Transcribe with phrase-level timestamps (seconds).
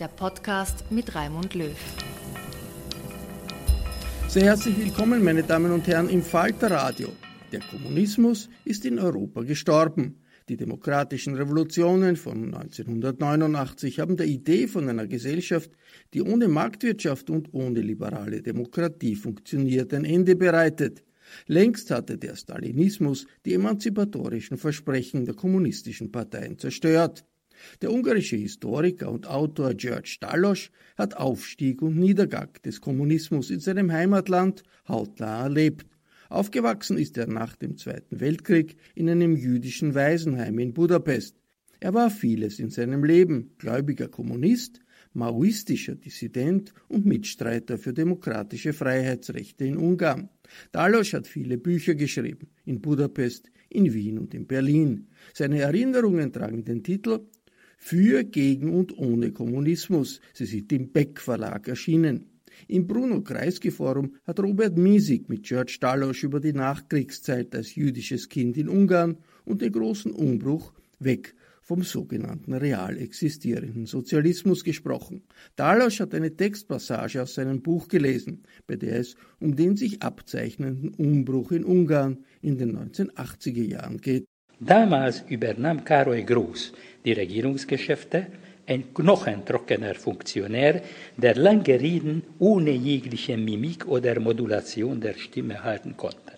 [0.00, 1.76] der Podcast mit Raimund Löw.
[4.28, 7.08] Sehr herzlich willkommen, meine Damen und Herren, im Falter Radio.
[7.52, 10.22] Der Kommunismus ist in Europa gestorben.
[10.48, 15.70] Die demokratischen Revolutionen von 1989 haben der Idee von einer Gesellschaft,
[16.14, 21.04] die ohne Marktwirtschaft und ohne liberale Demokratie funktioniert, ein Ende bereitet.
[21.46, 27.24] Längst hatte der Stalinismus die emanzipatorischen Versprechen der kommunistischen Parteien zerstört.
[27.82, 33.92] Der ungarische Historiker und Autor George Dallos hat Aufstieg und Niedergang des Kommunismus in seinem
[33.92, 35.86] Heimatland hautnah erlebt.
[36.28, 41.36] Aufgewachsen ist er nach dem Zweiten Weltkrieg in einem jüdischen Waisenheim in Budapest.
[41.80, 44.80] Er war vieles in seinem Leben, gläubiger Kommunist,
[45.12, 50.28] maoistischer Dissident und Mitstreiter für demokratische Freiheitsrechte in Ungarn.
[50.72, 55.08] Dalos hat viele Bücher geschrieben, in Budapest, in Wien und in Berlin.
[55.32, 57.20] Seine Erinnerungen tragen den Titel
[57.82, 60.20] Für, gegen und ohne Kommunismus.
[60.34, 62.26] Sie sind im Beck Verlag erschienen.
[62.68, 68.68] Im Bruno-Kreisky-Forum hat Robert Miesig mit George Dalosch über die Nachkriegszeit als jüdisches Kind in
[68.68, 75.22] Ungarn und den großen Umbruch weg vom sogenannten real existierenden Sozialismus gesprochen.
[75.56, 80.90] Dalosch hat eine Textpassage aus seinem Buch gelesen, bei der es um den sich abzeichnenden
[80.90, 84.26] Umbruch in Ungarn in den 1980er Jahren geht.
[84.60, 86.72] Damals übernahm Karoly Groß
[87.04, 88.26] die Regierungsgeschäfte,
[88.66, 90.82] ein knochentrockener Funktionär,
[91.16, 96.34] der lange Reden ohne jegliche Mimik oder Modulation der Stimme halten konnte.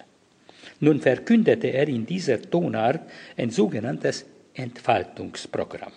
[0.79, 3.01] Nun verkündete er in dieser Tonart
[3.37, 5.93] ein sogenanntes Entfaltungsprogramm.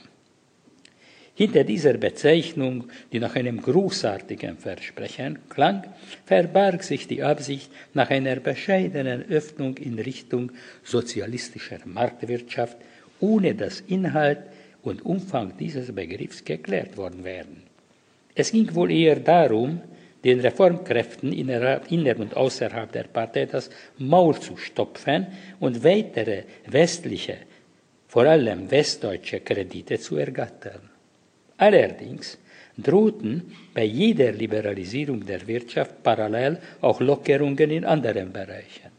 [1.38, 5.84] Hinter dieser Bezeichnung, die nach einem großartigen Versprechen klang,
[6.26, 10.54] verbarg sich die Absicht nach einer bescheidenen Öffnung in Richtung
[10.84, 12.78] sozialistischer Marktwirtschaft,
[13.20, 14.44] ohne dass Inhalt
[14.82, 17.64] und Umfang dieses Begriffs geklärt worden wären.
[18.34, 19.82] Es ging wohl eher darum,
[20.24, 21.82] den Reformkräften inner
[22.18, 25.28] und außerhalb der Partei das Maul zu stopfen
[25.60, 27.38] und weitere westliche,
[28.08, 30.95] vor allem westdeutsche Kredite zu ergattern.
[31.58, 32.38] Allerdings
[32.78, 38.92] drohten bei jeder Liberalisierung der Wirtschaft parallel auch Lockerungen in anderen Bereichen.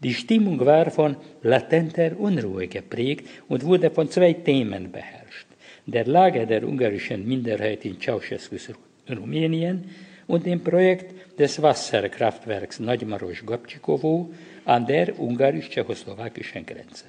[0.00, 5.46] Die Stimmung war von latenter Unruhe geprägt und wurde von zwei Themen beherrscht.
[5.86, 8.70] Der Lage der ungarischen Minderheit in Ceausescus
[9.08, 9.90] Rumänien
[10.26, 14.30] und dem Projekt des Wasserkraftwerks Nagymaros-Gabčíkovo
[14.64, 17.06] an der ungarisch-tschechoslowakischen Grenze.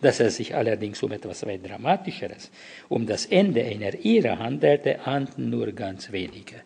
[0.00, 2.50] Dass es sich allerdings um etwas weit Dramatischeres,
[2.88, 6.56] um das Ende einer Ära handelte, ahnten nur ganz wenige.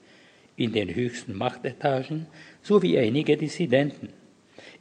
[0.56, 2.26] In den höchsten Machtetagen
[2.62, 4.08] sowie einige Dissidenten.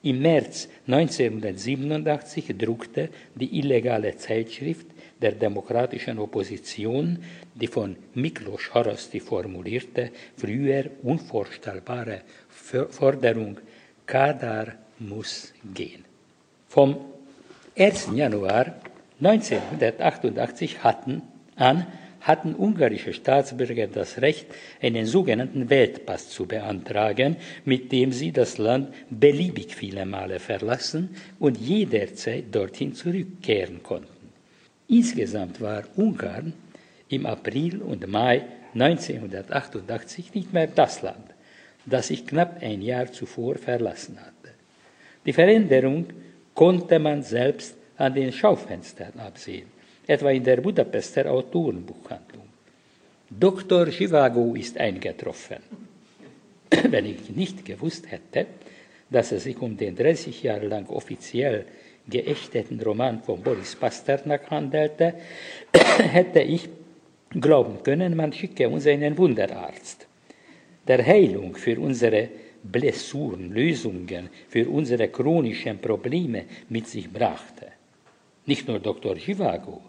[0.02, 4.88] Im März 1987 druckte die illegale Zeitschrift
[5.22, 7.20] der demokratischen Opposition
[7.54, 13.60] die von Miklos Horoszti formulierte, früher unvorstellbare Forderung
[14.06, 16.06] Kadar muss gehen.
[16.68, 16.98] Vom
[17.80, 18.10] 1.
[18.14, 18.76] Januar
[19.22, 21.22] 1988 hatten
[21.56, 21.88] an
[22.20, 24.48] hatten ungarische Staatsbürger das Recht,
[24.82, 31.58] einen sogenannten Weltpass zu beantragen, mit dem sie das Land beliebig viele Male verlassen und
[31.58, 34.28] jederzeit dorthin zurückkehren konnten.
[34.90, 36.52] Insgesamt war Ungarn
[37.08, 38.44] im April und Mai
[38.74, 41.34] 1988 nicht mehr das Land,
[41.86, 44.54] das ich knapp ein Jahr zuvor verlassen hatte.
[45.26, 46.08] Die Veränderung
[46.60, 49.72] konnte man selbst an den Schaufenstern absehen
[50.06, 52.50] etwa in der Budapester Autorenbuchhandlung.
[53.30, 53.86] Dr.
[53.88, 55.62] Chivago ist eingetroffen.
[56.90, 58.48] Wenn ich nicht gewusst hätte,
[59.10, 61.66] dass es sich um den 30 Jahre lang offiziell
[62.10, 65.14] geächteten Roman von Boris Pasternak handelte,
[66.12, 66.68] hätte ich
[67.30, 70.08] glauben können, man schicke uns einen Wunderarzt,
[70.86, 72.28] der Heilung für unsere
[72.64, 77.68] Blessuren, Lösungen für unsere chronischen Probleme mit sich brachte.
[78.46, 79.16] Nicht nur Dr.
[79.16, 79.82] Chivago,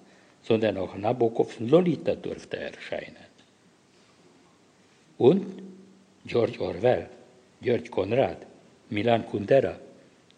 [0.43, 3.31] sondern auch Nabokovs Lolita durfte erscheinen.
[5.19, 5.63] Und
[6.25, 7.09] George Orwell,
[7.61, 8.47] George Konrad,
[8.91, 9.77] Milan Kundera,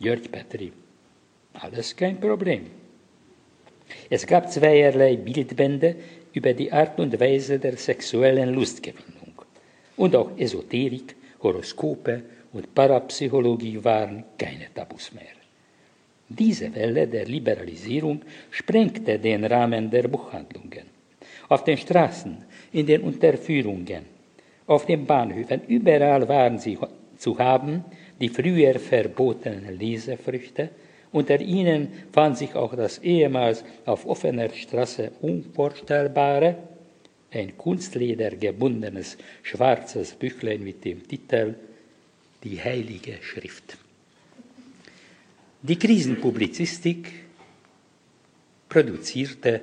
[0.00, 0.72] George Petri.
[1.54, 2.66] Alles kein Problem.
[4.08, 5.96] Es gab zweierlei Bildbände
[6.32, 9.42] über die Art und Weise der sexuellen Lustgewinnung.
[9.96, 12.22] Und auch Esoterik, Horoskope
[12.52, 15.36] und Parapsychologie waren keine Tabus mehr.
[16.28, 20.86] Diese Welle der Liberalisierung sprengte den Rahmen der Buchhandlungen.
[21.48, 22.38] Auf den Straßen,
[22.72, 24.04] in den Unterführungen,
[24.66, 26.78] auf den Bahnhöfen, überall waren sie
[27.18, 27.84] zu haben,
[28.20, 30.70] die früher verbotenen Lesefrüchte.
[31.12, 36.56] Unter ihnen fand sich auch das ehemals auf offener Straße unvorstellbare,
[37.32, 41.54] ein Kunstleder gebundenes schwarzes Büchlein mit dem Titel
[42.42, 43.76] Die heilige Schrift.
[45.62, 47.12] Die Krisenpublizistik
[48.68, 49.60] produzierte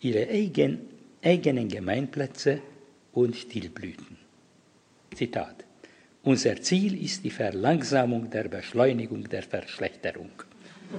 [0.00, 0.80] ihre eigen,
[1.22, 2.60] eigenen Gemeinplätze
[3.12, 4.16] und Stilblüten.
[5.14, 5.64] Zitat.
[6.22, 10.30] Unser Ziel ist die Verlangsamung der Beschleunigung der Verschlechterung,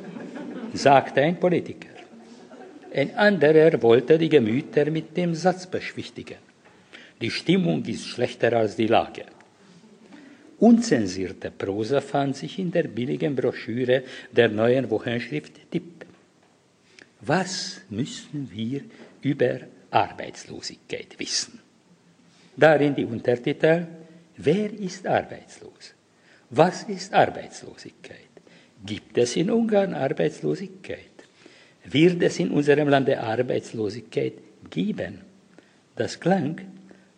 [0.74, 1.94] sagte ein Politiker.
[2.95, 6.38] Ein anderer wollte die Gemüter mit dem Satz beschwichtigen.
[7.19, 9.25] Die Stimmung ist schlechter als die Lage.
[10.59, 16.06] Unzensierte Prosa fand sich in der billigen Broschüre der neuen Wochenschrift Tipp.
[17.19, 18.80] Was müssen wir
[19.21, 19.59] über
[19.92, 21.59] Arbeitslosigkeit wissen?
[22.56, 23.88] Darin die Untertitel
[24.38, 25.94] Wer ist arbeitslos?
[26.50, 28.31] Was ist Arbeitslosigkeit?
[28.86, 31.15] Gibt es in Ungarn Arbeitslosigkeit?
[31.90, 34.34] Wird es in unserem Lande Arbeitslosigkeit
[34.70, 35.22] geben?
[35.96, 36.62] Das klang,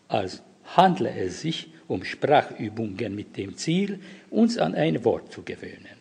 [0.08, 0.42] als
[0.76, 4.00] handle es sich um Sprachübungen mit dem Ziel,
[4.30, 5.98] uns an ein Wort zu gewöhnen.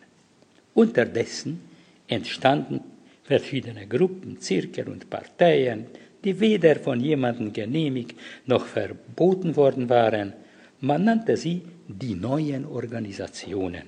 [0.73, 1.61] Unterdessen
[2.07, 2.81] entstanden
[3.23, 5.87] verschiedene Gruppen, Zirkel und Parteien,
[6.23, 10.33] die weder von jemandem genehmigt noch verboten worden waren.
[10.81, 13.83] Man nannte sie die neuen Organisationen.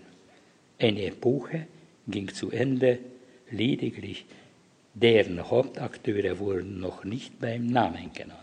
[0.80, 1.68] Eine Epoche
[2.08, 3.00] ging zu Ende,
[3.52, 4.26] lediglich
[4.94, 8.40] deren Hauptakteure wurden noch nicht beim Namen genannt.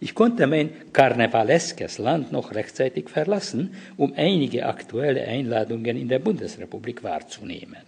[0.00, 7.02] Ich konnte mein karnevaleskes Land noch rechtzeitig verlassen, um einige aktuelle Einladungen in der Bundesrepublik
[7.02, 7.82] wahrzunehmen.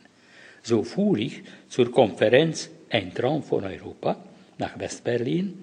[0.62, 4.16] So fuhr ich zur Konferenz Ein Traum von Europa
[4.58, 5.54] nach Westberlin,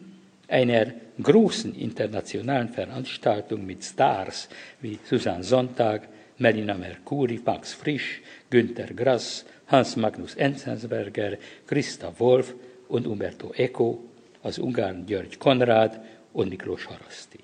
[0.48, 0.88] einer
[1.22, 4.50] großen internationalen Veranstaltung mit Stars
[4.82, 12.54] wie Susanne Sonntag, Melina Mercuri, Max Frisch, Günter Grass, Hans Magnus Enzensberger, Christa Wolf
[12.90, 14.04] und Umberto Eco,
[14.44, 16.02] aus Ungarn Georg Konrad
[16.34, 17.40] und Niklos Harasti.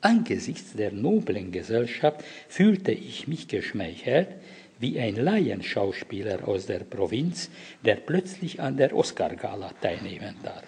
[0.00, 4.28] Angesichts der noblen Gesellschaft fühlte ich mich geschmeichelt,
[4.78, 7.50] wie ein Laienschauspieler aus der Provinz,
[7.84, 10.64] der plötzlich an der Oscar-Gala teilnehmen darf.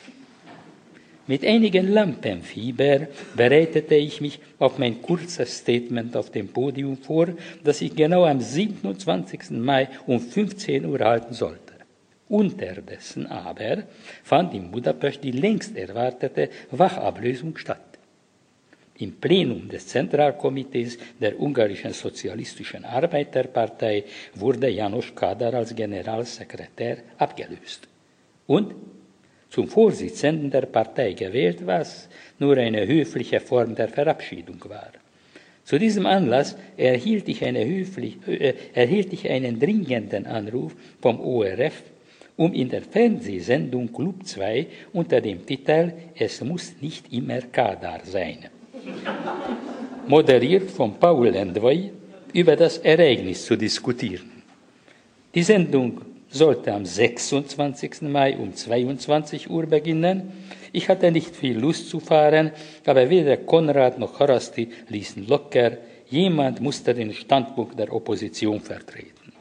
[1.29, 7.29] Mit einigen Lampenfieber bereitete ich mich auf mein kurzes Statement auf dem Podium vor,
[7.63, 9.51] das ich genau am 27.
[9.53, 11.75] Mai um 15 Uhr halten sollte.
[12.29, 13.85] Unterdessen aber
[14.25, 17.99] fand in Budapest die längst erwartete Wachablösung statt.
[18.99, 27.87] Im Plenum des Zentralkomitees der ungarischen Sozialistischen Arbeiterpartei wurde Janos Kadar als Generalsekretär abgelöst
[28.47, 28.75] und
[29.53, 34.93] zum Vorsitzenden der Partei gewählt, was nur eine höfliche Form der Verabschiedung war.
[35.63, 41.83] Zu diesem Anlass erhielt ich, höflich, äh, erhielt ich einen dringenden Anruf vom ORF
[42.37, 48.39] um in der Fernsehsendung Club 2 unter dem Titel Es muss nicht immer Kadar sein,
[50.09, 51.93] moderiert von Paul Endwey,
[52.33, 54.31] über das Ereignis zu diskutieren.
[55.35, 56.01] Die Sendung
[56.33, 58.03] sollte am 26.
[58.03, 60.33] Mai um 22 Uhr beginnen.
[60.73, 62.51] Ich hatte nicht viel Lust zu fahren,
[62.87, 65.77] aber weder Konrad noch Horasti ließen locker.
[66.09, 69.33] Jemand musste den Standpunkt der Opposition vertreten.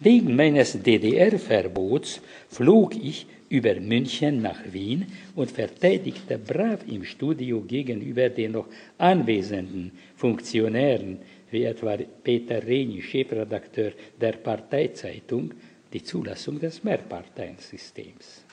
[0.00, 8.28] Wegen meines DDR-Verbots flog ich über München nach Wien und verteidigte brav im Studio gegenüber
[8.28, 8.66] den noch
[8.98, 11.18] anwesenden Funktionären,
[11.50, 15.54] wie etwa Peter Reni, Chefredakteur der Parteizeitung,
[15.92, 18.44] die Zulassung des Mehrparteiensystems.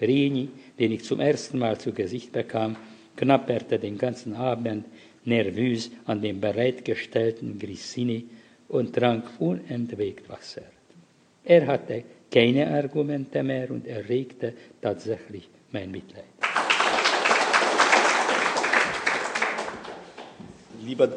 [0.00, 0.48] Reni,
[0.78, 2.76] den ich zum ersten Mal zu Gesicht bekam,
[3.16, 4.86] knapperte den ganzen Abend
[5.24, 8.26] nervös an dem bereitgestellten Grissini
[8.68, 10.62] und trank unentwegt Wasser.
[11.44, 16.24] Er hatte keine Argumente mehr und erregte tatsächlich mein Mitleid.
[20.84, 21.08] Lieber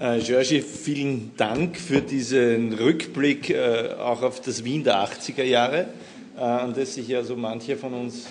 [0.00, 5.88] Georgi, vielen Dank für diesen Rückblick äh, auch auf das Wien der 80er Jahre,
[6.38, 8.24] äh, an das sich ja so manche von uns,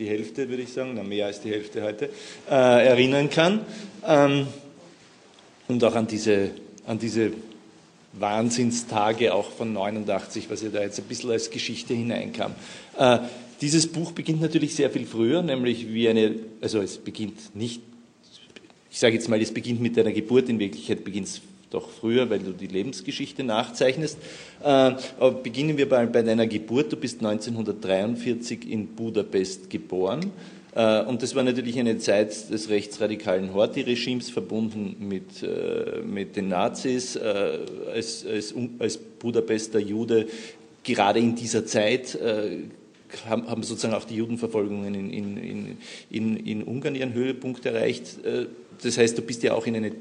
[0.00, 2.08] die Hälfte würde ich sagen, mehr als die Hälfte heute,
[2.50, 3.60] äh, erinnern kann.
[4.04, 4.48] Ähm,
[5.68, 6.50] und auch an diese,
[6.88, 7.30] an diese
[8.14, 12.52] Wahnsinnstage auch von 89, was ja da jetzt ein bisschen als Geschichte hineinkam.
[12.98, 13.18] Äh,
[13.60, 17.80] dieses Buch beginnt natürlich sehr viel früher, nämlich wie eine, also es beginnt nicht
[18.96, 22.30] ich sage jetzt mal, es beginnt mit deiner Geburt, in Wirklichkeit beginnt es doch früher,
[22.30, 24.16] weil du die Lebensgeschichte nachzeichnest.
[24.62, 26.94] Äh, aber beginnen wir bei, bei deiner Geburt.
[26.94, 30.30] Du bist 1943 in Budapest geboren.
[30.74, 36.48] Äh, und das war natürlich eine Zeit des rechtsradikalen Horthy-Regimes, verbunden mit, äh, mit den
[36.48, 37.18] Nazis.
[37.18, 40.26] Als, als, als Budapester Jude,
[40.84, 42.18] gerade in dieser Zeit,
[43.28, 45.76] haben, sozusagen auch die Judenverfolgungen in, in,
[46.10, 48.18] in, in Ungarn ihren Höhepunkt erreicht
[48.82, 49.92] das heißt, du bist ja auch in eine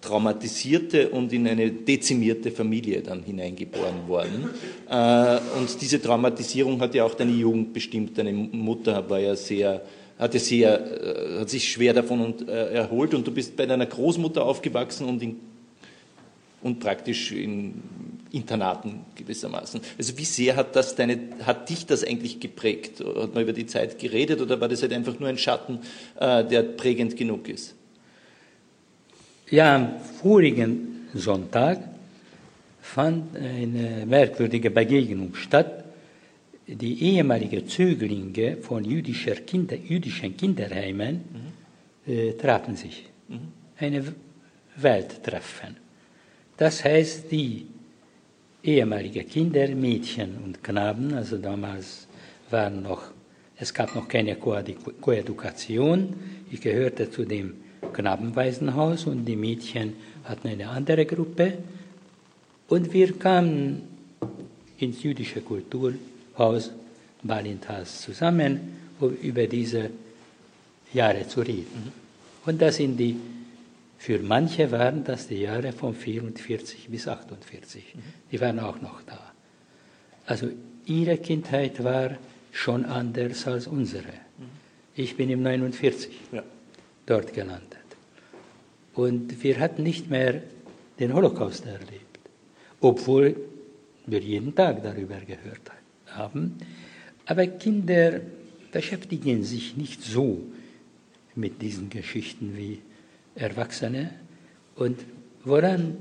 [0.00, 4.50] traumatisierte und in eine dezimierte Familie dann hineingeboren worden.
[4.88, 8.16] Äh, und diese Traumatisierung hat ja auch deine Jugend bestimmt.
[8.16, 9.82] Deine Mutter war ja sehr,
[10.16, 14.44] hatte sehr, äh, hat sich schwer davon äh, erholt und du bist bei deiner Großmutter
[14.44, 15.40] aufgewachsen und, in,
[16.62, 17.82] und praktisch in
[18.32, 19.80] Internaten gewissermaßen.
[19.98, 23.00] Also wie sehr hat das deine, hat dich das eigentlich geprägt?
[23.00, 25.80] Hat man über die Zeit geredet oder war das halt einfach nur ein Schatten,
[26.18, 27.74] äh, der prägend genug ist?
[29.50, 31.78] Ja, am vorigen Sonntag
[32.80, 35.84] fand eine merkwürdige Begegnung statt.
[36.66, 41.20] Die ehemaligen Zöglinge von jüdischer Kinder, jüdischen Kinderheimen
[42.06, 42.12] mhm.
[42.12, 43.04] äh, trafen sich.
[43.28, 43.52] Mhm.
[43.78, 44.14] Eine
[44.74, 45.76] Welttreffen.
[46.56, 47.66] Das heißt, die
[48.66, 52.06] ehemalige Kinder, Mädchen und Knaben, also damals
[52.50, 53.02] waren noch,
[53.58, 56.14] es gab noch keine Koedukation.
[56.50, 57.54] Ich gehörte zu dem
[57.92, 59.94] Knabenwaisenhaus und die Mädchen
[60.24, 61.54] hatten eine andere Gruppe.
[62.68, 63.82] Und wir kamen
[64.78, 66.72] ins jüdische Kulturhaus
[67.22, 68.60] Balintas zusammen,
[69.00, 69.90] um über diese
[70.92, 71.92] Jahre zu reden.
[72.44, 73.16] Und das sind die
[73.98, 77.94] für manche waren das die Jahre von 44 bis 48.
[77.94, 78.00] Mhm.
[78.30, 79.32] Die waren auch noch da.
[80.26, 80.48] Also
[80.84, 82.16] ihre Kindheit war
[82.52, 84.08] schon anders als unsere.
[84.08, 84.44] Mhm.
[84.94, 86.42] Ich bin im 49 ja.
[87.06, 87.78] dort gelandet.
[88.94, 90.42] Und wir hatten nicht mehr
[90.98, 92.18] den Holocaust erlebt,
[92.80, 93.36] obwohl
[94.06, 95.70] wir jeden Tag darüber gehört
[96.06, 96.56] haben.
[97.26, 98.20] Aber Kinder
[98.72, 100.42] beschäftigen sich nicht so
[101.34, 102.80] mit diesen Geschichten wie
[103.36, 104.10] Erwachsene
[104.76, 104.98] und
[105.44, 105.96] woran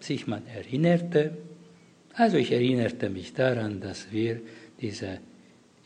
[0.00, 1.36] sich man erinnerte.
[2.14, 4.40] Also ich erinnerte mich daran, dass wir
[4.80, 5.18] diese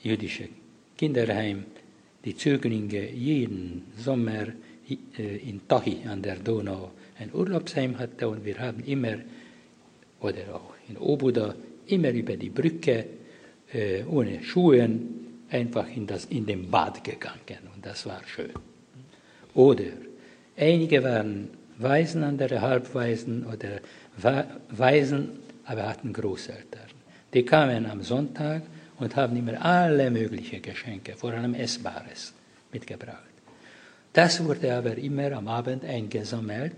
[0.03, 0.49] jüdische
[0.97, 1.65] Kinderheim,
[2.25, 4.47] die Zöglinge jeden Sommer
[5.19, 9.17] äh, in Tahi an der Donau ein Urlaubsheim hatte und wir haben immer,
[10.21, 11.55] oder auch in Obuda,
[11.87, 13.07] immer über die Brücke
[13.73, 14.89] äh, ohne Schuhe
[15.51, 18.53] einfach in, das, in den Bad gegangen und das war schön.
[19.55, 19.93] Oder
[20.61, 21.49] Einige waren
[21.79, 23.81] Waisen, andere Halbwaisen oder
[24.69, 25.31] Waisen,
[25.65, 26.91] aber hatten Großeltern.
[27.33, 28.63] Die kamen am Sonntag
[28.99, 32.35] und haben immer alle möglichen Geschenke, vor allem Essbares,
[32.73, 33.25] mitgebracht.
[34.13, 36.75] Das wurde aber immer am Abend eingesammelt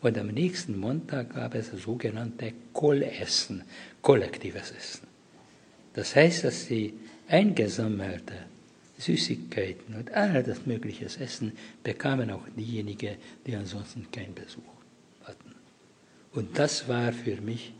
[0.00, 3.64] und am nächsten Montag gab es sogenannte Kollessen,
[4.00, 5.06] kollektives Essen.
[5.92, 6.94] Das heißt, dass die
[7.28, 8.53] eingesammelte
[8.98, 14.62] Süßigkeiten und all das mögliche Essen bekamen auch diejenigen, die ansonsten keinen Besuch
[15.24, 15.54] hatten.
[16.32, 17.72] Und das war für mich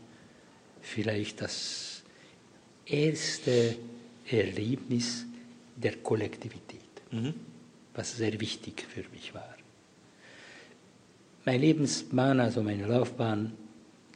[0.81, 2.03] vielleicht das
[2.85, 3.77] erste
[4.29, 5.25] Erlebnis
[5.75, 6.81] der Kollektivität,
[7.11, 7.33] mhm.
[7.93, 9.55] was sehr wichtig für mich war.
[11.45, 13.53] Mein Lebensbahn, also meine Laufbahn,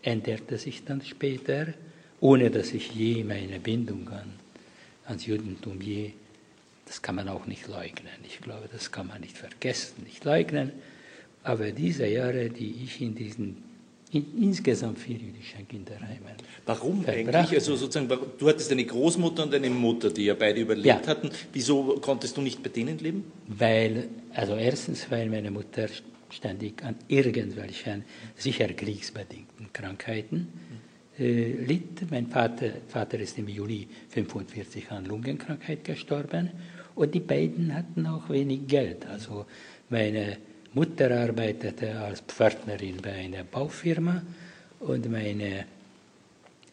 [0.01, 1.73] änderte sich dann später
[2.21, 4.33] ohne dass ich je meine Bindung an,
[5.05, 6.11] ans Judentum je,
[6.89, 8.11] das kann man auch nicht leugnen.
[8.25, 10.71] Ich glaube, das kann man nicht vergessen, nicht leugnen.
[11.43, 13.63] Aber diese Jahre, die ich in diesen
[14.11, 16.33] in, insgesamt vier jüdischen Kinderheimen.
[16.65, 17.51] Warum eigentlich?
[17.53, 21.05] Also sozusagen, du hattest eine Großmutter und eine Mutter, die ja beide überlebt ja.
[21.05, 21.29] hatten.
[21.53, 23.23] Wieso konntest du nicht bei denen leben?
[23.45, 25.87] Weil, also erstens, weil meine Mutter
[26.31, 28.03] ständig an irgendwelchen
[28.35, 30.47] sicher kriegsbedingten Krankheiten
[31.19, 32.09] äh, litt.
[32.09, 36.49] Mein Vater, Vater ist im Juli 1945 an Lungenkrankheit gestorben
[36.99, 39.05] und die beiden hatten auch wenig Geld.
[39.05, 39.45] Also
[39.89, 40.35] meine
[40.73, 44.21] Mutter arbeitete als Pförtnerin bei einer Baufirma
[44.81, 45.65] und meine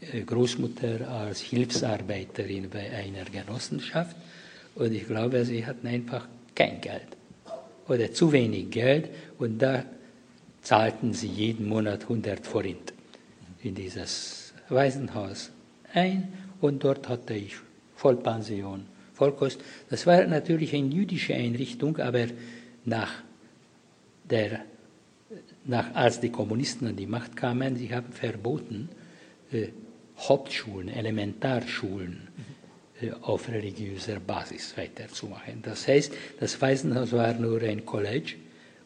[0.00, 4.16] äh, Großmutter als Hilfsarbeiterin bei einer Genossenschaft.
[4.74, 7.06] Und ich glaube, sie hatten einfach kein Geld
[7.86, 9.84] oder zu wenig Geld und da
[10.60, 12.92] zahlten sie jeden Monat 100 Forint
[13.62, 15.52] in dieses Waisenhaus
[15.92, 17.54] ein und dort hatte ich
[17.94, 19.60] Vollpension, Vollkost.
[19.88, 22.26] Das war natürlich eine jüdische Einrichtung, aber
[22.84, 23.10] nach
[24.28, 24.60] der,
[25.64, 28.90] nach, als die Kommunisten an die Macht kamen, sie haben verboten,
[29.52, 29.68] äh,
[30.18, 32.28] Hauptschulen, Elementarschulen
[33.00, 35.62] äh, auf religiöser Basis weiterzumachen.
[35.62, 38.34] Das heißt, das Waisenhaus war nur ein College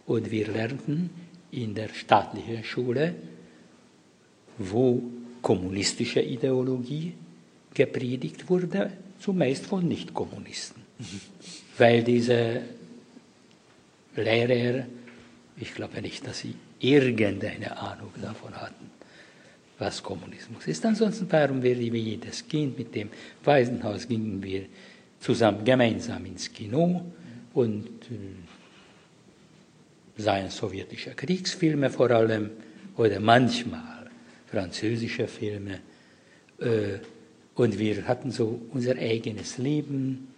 [0.06, 1.10] und wir lernten
[1.50, 3.16] in der staatlichen Schule,
[4.58, 5.02] wo
[5.42, 7.14] kommunistische Ideologie
[7.74, 10.82] gepredigt wurde, zumeist von Nichtkommunisten.
[10.98, 11.20] Mhm.
[11.78, 12.62] Weil diese
[14.16, 14.84] Lehrer
[15.60, 18.90] ich glaube nicht, dass sie irgendeine Ahnung davon hatten,
[19.78, 20.84] was Kommunismus ist.
[20.84, 23.10] Ansonsten waren wir wie jedes Kind mit dem
[23.44, 24.64] Waisenhaus, gingen wir
[25.20, 27.04] zusammen gemeinsam ins Kino
[27.52, 28.36] und äh,
[30.16, 32.50] sahen sowjetische Kriegsfilme vor allem
[32.96, 34.10] oder manchmal
[34.46, 35.80] französische Filme.
[36.58, 37.00] Äh,
[37.60, 40.28] und wir hatten so unser eigenes Leben.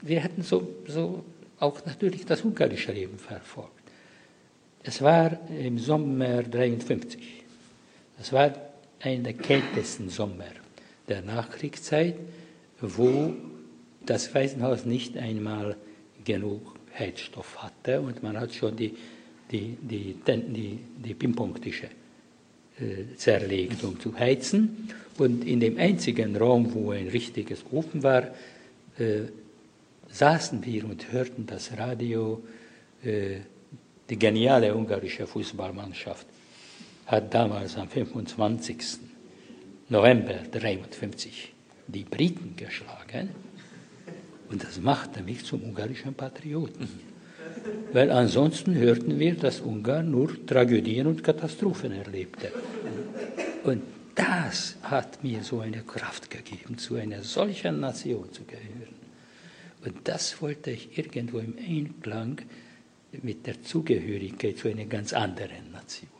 [0.00, 1.24] Wir hatten so, so
[1.60, 3.70] auch natürlich das ungarische Leben verfolgt.
[4.82, 7.44] Es war im Sommer 53.
[8.20, 8.52] Es war
[9.00, 10.50] einer der kältesten Sommer
[11.06, 12.16] der Nachkriegszeit,
[12.80, 13.32] wo
[14.04, 15.76] das Waisenhaus nicht einmal
[16.24, 18.96] genug Heizstoff hatte und man hat schon die,
[19.50, 21.88] die, die, die, die Ping-Pong-Tische
[23.16, 24.88] zerlegt, um zu heizen.
[25.18, 28.24] Und in dem einzigen Raum, wo ein richtiges Ofen war,
[28.98, 29.22] äh,
[30.10, 32.42] saßen wir und hörten das Radio.
[33.04, 33.38] Äh,
[34.10, 36.26] die geniale ungarische Fußballmannschaft
[37.06, 38.98] hat damals am 25.
[39.88, 41.52] November 1953
[41.86, 43.30] die Briten geschlagen.
[44.50, 47.13] Und das machte mich zum ungarischen Patrioten.
[47.92, 52.52] Weil ansonsten hörten wir, dass Ungarn nur Tragödien und Katastrophen erlebte.
[53.62, 53.82] Und
[54.14, 58.94] das hat mir so eine Kraft gegeben, zu einer solchen Nation zu gehören.
[59.84, 62.40] Und das wollte ich irgendwo im Einklang
[63.22, 66.10] mit der Zugehörigkeit zu einer ganz anderen Nation,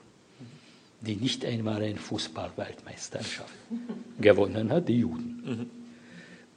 [1.01, 3.53] die nicht einmal eine Fußballweltmeisterschaft
[4.21, 5.71] gewonnen hat, die Juden.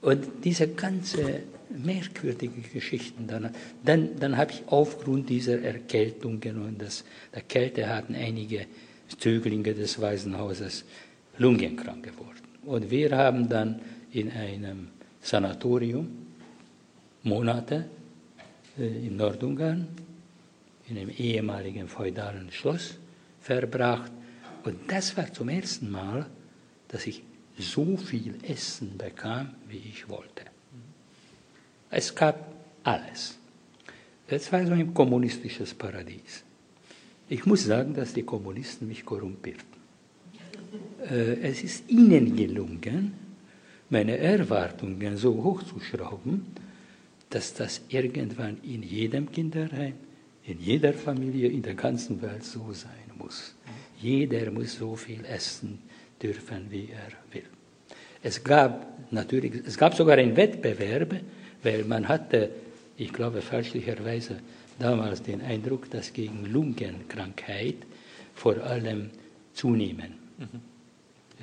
[0.01, 3.53] Und diese ganze merkwürdige Geschichten, dann,
[3.83, 8.65] dann, dann habe ich aufgrund dieser Erkältungen und der Kälte hatten einige
[9.17, 10.85] Zöglinge des Waisenhauses
[11.37, 12.41] lungenkrank geworden.
[12.65, 14.89] Und wir haben dann in einem
[15.21, 16.07] Sanatorium
[17.23, 17.85] Monate
[18.77, 19.87] äh, in Nordungarn
[20.89, 22.97] in einem ehemaligen feudalen Schloss
[23.41, 24.11] verbracht.
[24.63, 26.25] Und das war zum ersten Mal,
[26.87, 27.23] dass ich
[27.57, 30.43] so viel Essen bekam, wie ich wollte.
[31.89, 33.37] Es gab alles.
[34.27, 36.43] Es war so ein kommunistisches Paradies.
[37.29, 39.77] Ich muss sagen, dass die Kommunisten mich korrumpierten.
[41.09, 43.13] Äh, es ist ihnen gelungen,
[43.89, 46.45] meine Erwartungen so hochzuschrauben,
[47.29, 49.93] dass das irgendwann in jedem Kinderheim
[50.47, 53.53] in jeder Familie in der ganzen Welt so sein muss.
[54.01, 55.79] Jeder muss so viel essen
[56.21, 57.43] dürfen, wie er will.
[58.23, 61.15] Es gab natürlich, es gab sogar einen Wettbewerb,
[61.67, 62.49] weil man hatte,
[62.95, 64.37] ich glaube fälschlicherweise,
[64.79, 67.75] damals den Eindruck, dass gegen Lungenkrankheit
[68.33, 69.09] vor allem
[69.53, 70.45] zunehmen mhm.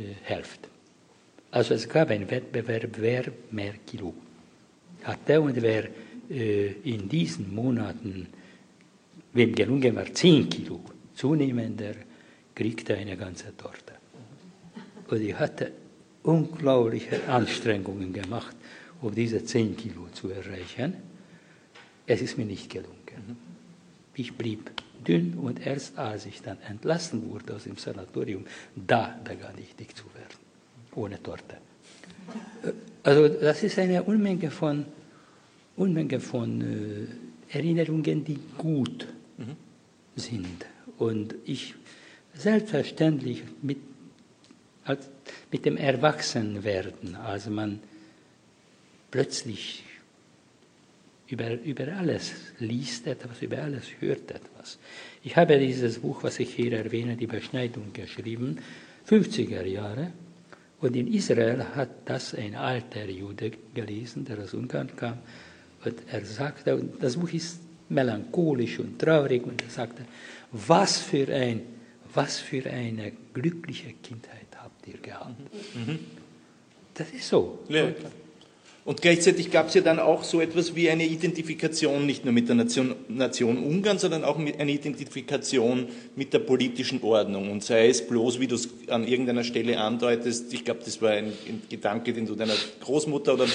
[0.02, 0.60] äh, hilft.
[1.50, 4.14] Also es gab einen Wettbewerb, wer mehr Kilo
[5.02, 5.88] hatte und wer
[6.30, 8.28] äh, in diesen Monaten
[9.34, 10.80] Wem gelungen war, 10 Kilo
[11.14, 11.94] zunehmender,
[12.54, 13.94] kriegte eine ganze Torte.
[15.08, 15.72] Und ich hatte
[16.22, 18.56] unglaubliche Anstrengungen gemacht,
[19.04, 20.94] um diese 10 Kilo zu erreichen.
[22.06, 23.36] Es ist mir nicht gelungen.
[24.14, 24.70] Ich blieb
[25.06, 29.94] dünn und erst als ich dann entlassen wurde aus dem Sanatorium, da begann ich dick
[29.96, 30.38] zu werden.
[30.96, 31.56] ohne Torte.
[33.02, 34.86] Also das ist eine Unmenge von,
[35.76, 39.56] Unmenge von äh, Erinnerungen, die gut mhm.
[40.16, 40.66] sind.
[40.98, 41.74] Und ich
[42.34, 43.78] selbstverständlich mit,
[44.84, 45.08] als,
[45.50, 47.80] mit dem Erwachsenwerden, als man
[49.14, 49.84] plötzlich
[51.28, 54.76] über, über alles liest etwas, über alles hört etwas.
[55.22, 58.58] Ich habe dieses Buch, was ich hier erwähne, die Beschneidung geschrieben,
[59.08, 60.10] 50er Jahre.
[60.80, 65.18] Und in Israel hat das ein alter Jude gelesen, der aus Ungarn kam.
[65.84, 70.06] Und er sagte, und das Buch ist melancholisch und traurig, und er sagte,
[70.50, 71.62] was für, ein,
[72.12, 75.38] was für eine glückliche Kindheit habt ihr gehabt.
[75.76, 76.00] Mhm.
[76.94, 77.60] Das ist so.
[77.68, 77.92] Ja,
[78.84, 82.48] und gleichzeitig gab es ja dann auch so etwas wie eine Identifikation, nicht nur mit
[82.48, 87.50] der Nation, Nation Ungarn, sondern auch eine Identifikation mit der politischen Ordnung.
[87.50, 91.12] Und sei es bloß, wie du es an irgendeiner Stelle andeutest, ich glaube, das war
[91.12, 93.46] ein, ein, Gedanke, den du deiner Großmutter oder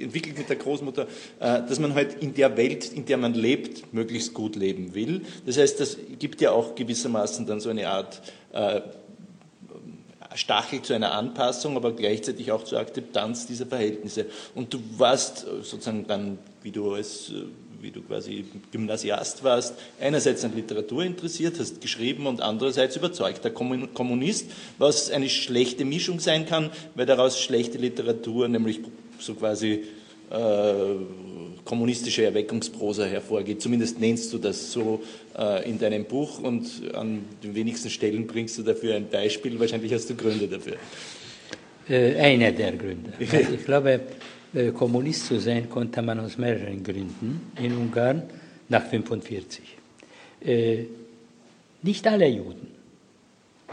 [0.00, 1.06] entwickelt mit der Großmutter,
[1.38, 5.20] äh, dass man halt in der Welt, in der man lebt, möglichst gut leben will.
[5.46, 8.20] Das heißt, das gibt ja auch gewissermaßen dann so eine Art
[8.52, 8.80] äh,
[10.34, 14.26] Stachel zu einer Anpassung, aber gleichzeitig auch zur Akzeptanz dieser Verhältnisse.
[14.54, 17.44] Und du warst äh, sozusagen dann, wie du als äh,
[17.82, 24.50] wie du quasi Gymnasiast warst, einerseits an Literatur interessiert, hast geschrieben und andererseits überzeugter Kommunist,
[24.78, 28.80] was eine schlechte Mischung sein kann, weil daraus schlechte Literatur, nämlich
[29.18, 29.82] so quasi
[30.30, 30.34] äh,
[31.64, 33.62] kommunistische Erweckungsprosa hervorgeht.
[33.62, 35.02] Zumindest nennst du das so
[35.38, 39.58] äh, in deinem Buch und an den wenigsten Stellen bringst du dafür ein Beispiel.
[39.58, 40.76] Wahrscheinlich hast du Gründe dafür.
[41.88, 43.12] Äh, einer der Gründe.
[43.20, 44.00] Also ich glaube,
[44.54, 48.22] äh, Kommunist zu sein konnte man aus mehreren Gründen in Ungarn
[48.68, 49.76] nach 1945.
[50.44, 50.84] Äh,
[51.82, 52.68] nicht alle Juden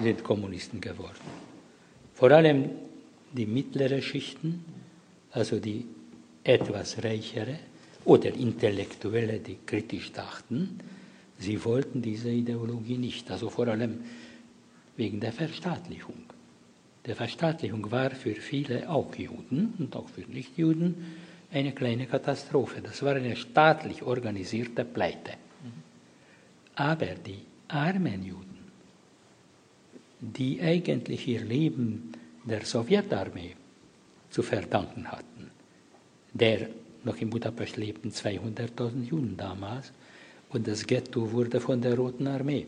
[0.01, 1.19] sind Kommunisten geworden.
[2.13, 2.69] Vor allem
[3.31, 4.65] die mittleren Schichten,
[5.31, 5.85] also die
[6.43, 7.59] etwas reichere,
[8.09, 10.79] oder Intellektuelle, die kritisch dachten,
[11.37, 13.99] sie wollten diese Ideologie nicht, also vor allem
[14.97, 16.23] wegen der Verstaatlichung.
[17.05, 20.95] Die Verstaatlichung war für viele, auch Juden und auch für Nichtjuden,
[21.51, 22.81] eine kleine Katastrophe.
[22.81, 25.33] Das war eine staatlich organisierte Pleite.
[26.73, 28.57] Aber die armen Juden,
[30.19, 32.11] die eigentlich ihr Leben
[32.43, 33.55] der Sowjetarmee
[34.31, 35.51] zu verdanken hatten,
[36.33, 36.69] der
[37.03, 39.91] noch in Budapest lebten 200.000 Juden damals
[40.49, 42.67] und das Ghetto wurde von der Roten Armee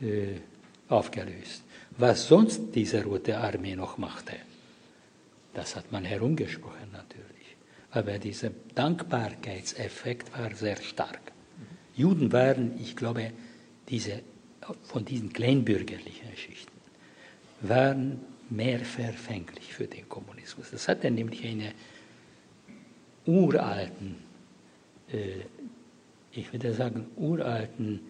[0.00, 0.36] äh,
[0.88, 1.62] aufgelöst.
[1.96, 4.34] Was sonst diese Rote Armee noch machte,
[5.54, 7.56] das hat man herumgesprochen natürlich.
[7.90, 11.32] Aber dieser Dankbarkeitseffekt war sehr stark.
[11.96, 13.32] Juden waren, ich glaube,
[13.88, 14.20] diese,
[14.84, 16.78] von diesen kleinbürgerlichen Schichten,
[17.62, 18.20] waren
[18.50, 20.70] mehr verfänglich für den Kommunismus.
[20.70, 21.72] Das hatte nämlich eine
[23.28, 24.16] uralten,
[25.12, 25.42] äh,
[26.32, 28.00] ich würde sagen, uralten,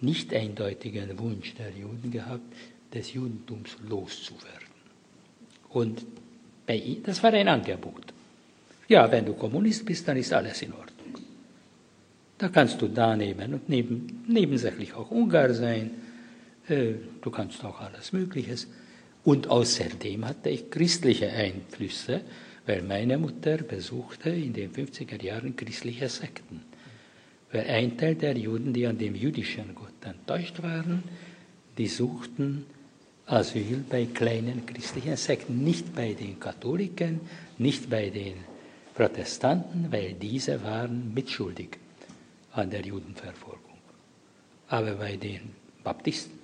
[0.00, 2.54] nicht eindeutigen Wunsch der Juden gehabt,
[2.92, 4.68] des Judentums loszuwerden.
[5.70, 6.04] Und
[6.66, 8.12] bei das war ein Angebot.
[8.88, 11.24] Ja, wenn du Kommunist bist, dann ist alles in Ordnung.
[12.38, 15.90] Da kannst du daneben und neben, nebensächlich auch Ungar sein,
[16.68, 18.68] äh, du kannst auch alles Mögliches.
[19.24, 22.20] Und außerdem hatte ich christliche Einflüsse,
[22.66, 26.62] weil meine Mutter besuchte in den 50er Jahren christliche Sekten.
[27.52, 31.04] Weil ein Teil der Juden, die an dem jüdischen Gott enttäuscht waren,
[31.78, 32.66] die suchten
[33.26, 37.20] Asyl bei kleinen christlichen Sekten, nicht bei den Katholiken,
[37.58, 38.34] nicht bei den
[38.94, 41.70] Protestanten, weil diese waren mitschuldig
[42.52, 43.60] an der Judenverfolgung.
[44.68, 45.40] Aber bei den
[45.84, 46.38] Baptisten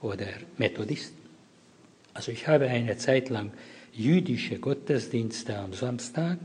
[0.00, 0.26] oder
[0.58, 1.18] Methodisten.
[2.14, 3.52] Also ich habe eine Zeit lang
[3.96, 6.38] jüdische Gottesdienste am Samstag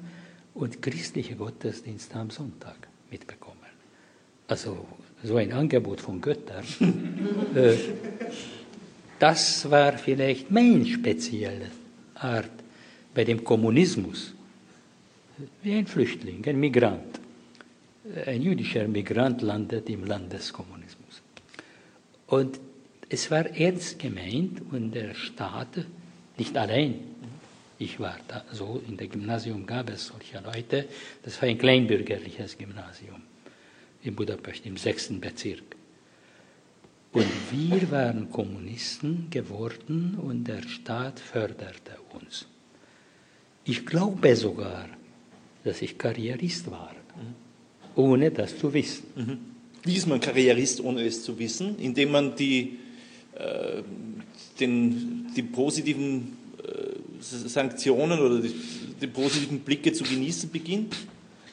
[0.53, 3.57] und christliche Gottesdienste am Sonntag mitbekommen.
[4.47, 4.85] Also
[5.23, 6.63] so ein Angebot von Göttern.
[7.55, 7.75] äh,
[9.19, 11.67] das war vielleicht meine spezielle
[12.15, 12.51] Art
[13.13, 14.33] bei dem Kommunismus.
[15.61, 17.19] Wie ein Flüchtling, ein Migrant.
[18.25, 21.21] Ein jüdischer Migrant landet im Land des Kommunismus.
[22.27, 22.59] Und
[23.09, 25.85] es war ernst gemeint und der Staat,
[26.37, 27.10] nicht allein,
[27.81, 30.87] ich war da so, in der Gymnasium gab es solche Leute.
[31.23, 33.21] Das war ein kleinbürgerliches Gymnasium
[34.03, 35.63] in Budapest im sechsten Bezirk.
[37.11, 42.45] Und wir waren Kommunisten geworden und der Staat förderte uns.
[43.65, 44.87] Ich glaube sogar,
[45.63, 46.95] dass ich Karrierist war,
[47.95, 49.03] ohne das zu wissen.
[49.15, 49.37] Mhm.
[49.83, 51.77] Wie ist man Karrierist, ohne es zu wissen?
[51.79, 52.79] Indem man die,
[53.35, 53.81] äh,
[54.59, 56.37] den, die positiven
[57.21, 58.53] Sanktionen oder die,
[58.99, 60.95] die positiven Blicke zu genießen beginnt?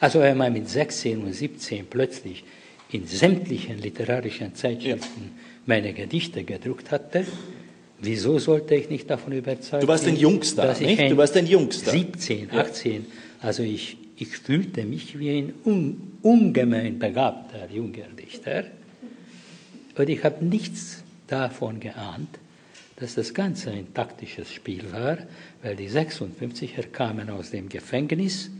[0.00, 2.44] Also wenn man mit 16 und 17 plötzlich
[2.90, 5.42] in sämtlichen literarischen Zeitschriften ja.
[5.66, 7.26] meine Gedichte gedruckt hatte,
[8.00, 9.82] wieso sollte ich nicht davon überzeugt?
[9.82, 11.10] Du warst ein Jungstar, nicht?
[11.10, 11.92] du warst ein Jungstar.
[11.92, 13.06] 17, 18,
[13.40, 18.64] also ich, ich fühlte mich wie ein un, ungemein begabter junger Dichter
[19.96, 22.38] und ich habe nichts davon geahnt,
[23.00, 25.18] dass das Ganze ein taktisches Spiel war,
[25.62, 28.50] weil die 56er kamen aus dem Gefängnis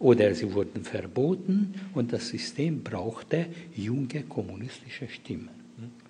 [0.00, 5.50] oder sie wurden verboten und das System brauchte junge kommunistische Stimmen.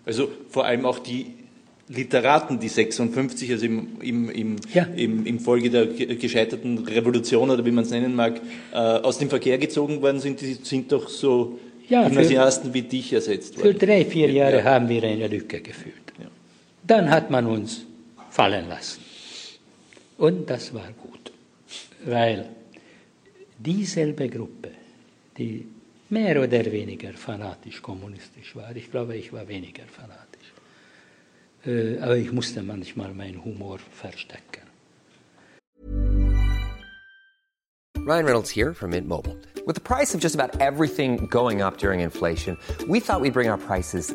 [0.06, 1.26] Also vor allem auch die
[1.88, 4.84] Literaten, die 56, also im, im, im, ja.
[4.96, 8.40] im, im Folge der gescheiterten Revolution oder wie man es nennen mag,
[8.72, 13.12] äh, aus dem Verkehr gezogen worden sind, die sind doch so ja, Gymnasiasten wie dich
[13.12, 13.72] ersetzt worden.
[13.72, 14.64] Für drei, vier Jahre ja.
[14.64, 16.07] haben wir eine Lücke gefüllt.
[16.88, 17.84] Dann hat man uns
[18.30, 19.02] fallen lassen.
[20.16, 21.32] Und das war gut,
[22.06, 22.48] weil
[23.58, 24.70] dieselbe Gruppe,
[25.36, 25.66] die
[26.08, 30.48] mehr oder weniger fanatisch kommunistisch war, ich glaube, ich war weniger fanatisch,
[31.66, 34.62] äh, aber ich musste manchmal meinen Humor verstecken.
[37.98, 39.36] Ryan Reynolds here from Mint Mobile.
[39.66, 42.56] With the price of just about everything going up during inflation,
[42.88, 44.14] we thought we'd bring our prices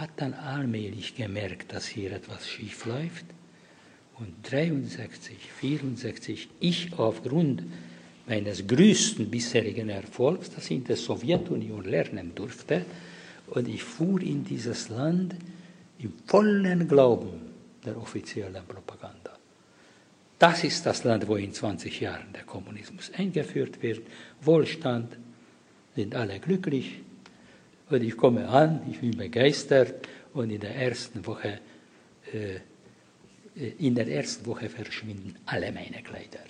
[0.00, 3.24] hat dann allmählich gemerkt, dass hier etwas schief läuft.
[4.18, 7.62] Und 63, 64, ich aufgrund
[8.26, 12.84] meines größten bisherigen Erfolgs, das ich in der Sowjetunion lernen durfte,
[13.50, 15.34] und ich fuhr in dieses Land
[15.98, 17.40] im vollen Glauben
[17.84, 19.38] der offiziellen Propaganda.
[20.38, 24.02] Das ist das Land, wo in 20 Jahren der Kommunismus eingeführt wird.
[24.42, 25.16] Wohlstand,
[25.96, 27.00] sind alle glücklich,
[27.90, 31.60] und ich komme an, ich bin begeistert und in der ersten Woche,
[32.32, 32.56] äh,
[33.56, 36.44] äh, in der ersten Woche verschwinden alle meine Kleider.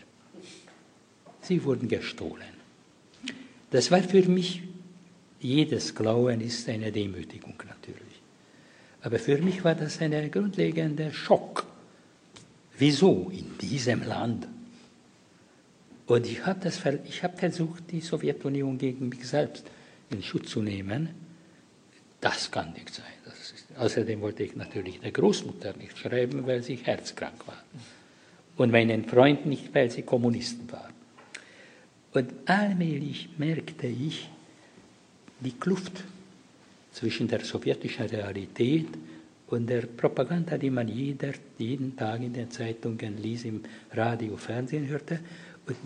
[1.41, 2.59] Sie wurden gestohlen.
[3.71, 4.63] Das war für mich,
[5.41, 8.21] jedes Glauben ist eine Demütigung natürlich.
[9.03, 11.67] Aber für mich war das ein grundlegender Schock.
[12.77, 14.49] Wieso in diesem Land?
[16.07, 19.65] Und ich habe hab versucht, die Sowjetunion gegen mich selbst
[20.11, 21.28] in Schutz zu nehmen.
[22.21, 23.05] Das kann nicht sein.
[23.77, 27.63] Außerdem wollte ich natürlich der Großmutter nicht schreiben, weil sie herzkrank war.
[28.57, 30.91] Und meinen Freund nicht, weil sie Kommunisten war.
[32.13, 34.29] Und allmählich merkte ich
[35.39, 36.03] die Kluft
[36.93, 38.89] zwischen der sowjetischen Realität
[39.47, 44.89] und der Propaganda, die man jeder, jeden Tag in den Zeitungen ließ, im Radio, Fernsehen
[44.89, 45.21] hörte.
[45.67, 45.77] Und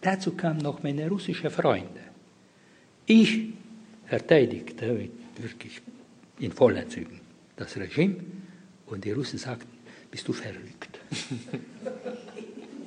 [0.00, 2.00] dazu kamen noch meine russischen Freunde.
[3.04, 3.50] Ich
[4.06, 5.80] verteidigte mit wirklich
[6.38, 7.20] in vollen Zügen
[7.56, 8.16] das Regime
[8.86, 9.68] und die Russen sagten,
[10.10, 10.98] bist du verrückt?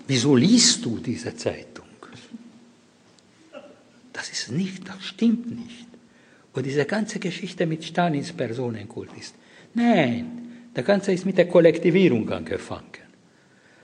[0.08, 1.86] Wieso liest du diese Zeitung?
[4.14, 5.88] Das ist nicht, das stimmt nicht.
[6.54, 9.36] Und diese ganze Geschichte mit Stalins Personenkult ist,
[9.74, 12.98] nein, das Ganze ist mit der Kollektivierung angefangen.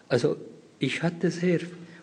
[0.08, 0.38] Also
[0.80, 1.60] ich hatte sehr,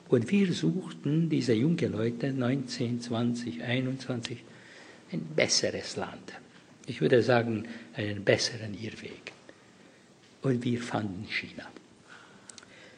[0.09, 4.45] und wir suchten diese jungen Leute, 19, 20, 21,
[5.13, 6.33] ein besseres Land
[6.87, 9.33] ich würde sagen, einen besseren Irrweg.
[10.43, 11.69] Und wir fanden China.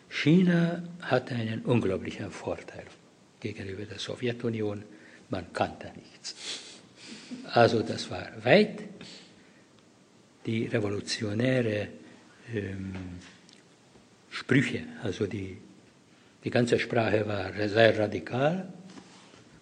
[0.08, 2.84] China hatte einen unglaublichen Vorteil
[3.40, 4.82] gegenüber der Sowjetunion.
[5.30, 6.34] Man kannte nichts.
[7.52, 8.80] Also das war weit.
[10.44, 11.88] Die revolutionäre
[12.52, 12.92] ähm,
[14.30, 15.56] Sprüche, also die,
[16.42, 18.72] die ganze Sprache war sehr radikal.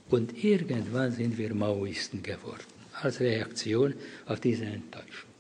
[0.08, 3.94] Und irgendwann sind wir Maoisten geworden als Reaktion
[4.26, 5.30] auf diese Enttäuschung.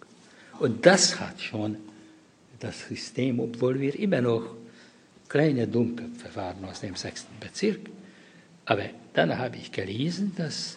[0.58, 1.78] Und das hat schon
[2.58, 4.54] das System, obwohl wir immer noch
[5.28, 7.80] kleine Dummköpfe waren aus dem sechsten Bezirk.
[8.66, 10.76] Aber dann habe ich gelesen, dass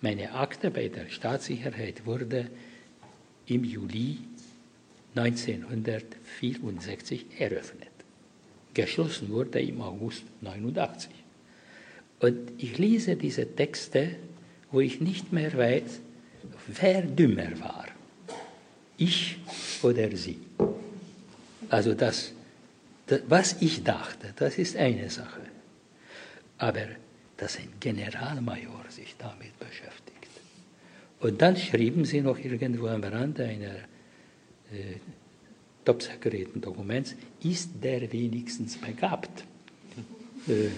[0.00, 2.48] meine Akte bei der Staatssicherheit wurde
[3.46, 4.20] im Juli
[5.14, 7.90] 1964 eröffnet.
[8.74, 11.10] Geschlossen wurde im August 1989.
[12.20, 14.16] Und ich lese diese Texte,
[14.70, 16.00] wo ich nicht mehr weiß,
[16.66, 17.86] wer dümmer war,
[18.96, 19.38] ich
[19.82, 20.38] oder sie.
[21.68, 22.32] Also das,
[23.06, 25.42] das, was ich dachte, das ist eine Sache.
[26.58, 26.86] Aber
[27.36, 30.28] dass ein Generalmajor sich damit beschäftigt.
[31.20, 33.76] Und dann schrieben sie noch irgendwo am Rande einer
[34.72, 34.98] äh,
[35.84, 39.44] top secreten Dokuments, ist der wenigstens begabt.
[40.48, 40.68] Äh,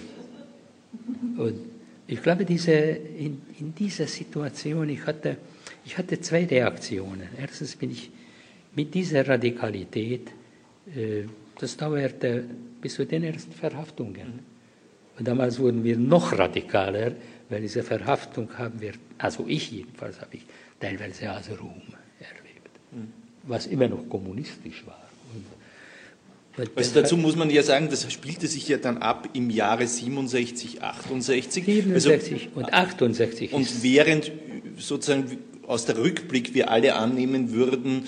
[1.39, 1.59] und
[2.07, 5.37] ich glaube, diese, in, in dieser Situation, ich hatte,
[5.85, 7.29] ich hatte zwei Reaktionen.
[7.39, 8.09] Erstens bin ich
[8.75, 10.29] mit dieser Radikalität,
[10.95, 11.23] äh,
[11.59, 12.45] das dauerte
[12.81, 14.39] bis zu den ersten Verhaftungen.
[15.17, 17.13] Und damals wurden wir noch radikaler,
[17.49, 20.45] weil diese Verhaftung haben wir, also ich jedenfalls habe ich
[20.79, 21.83] teilweise als Ruhm
[22.19, 23.07] erlebt,
[23.43, 24.99] was immer noch kommunistisch war.
[26.75, 30.83] Also dazu muss man ja sagen, das spielte sich ja dann ab im Jahre 67,
[30.83, 31.63] 68.
[31.63, 33.53] 67 also, und 68.
[33.53, 34.31] Und während
[34.77, 38.05] sozusagen aus der Rückblick wir alle annehmen würden,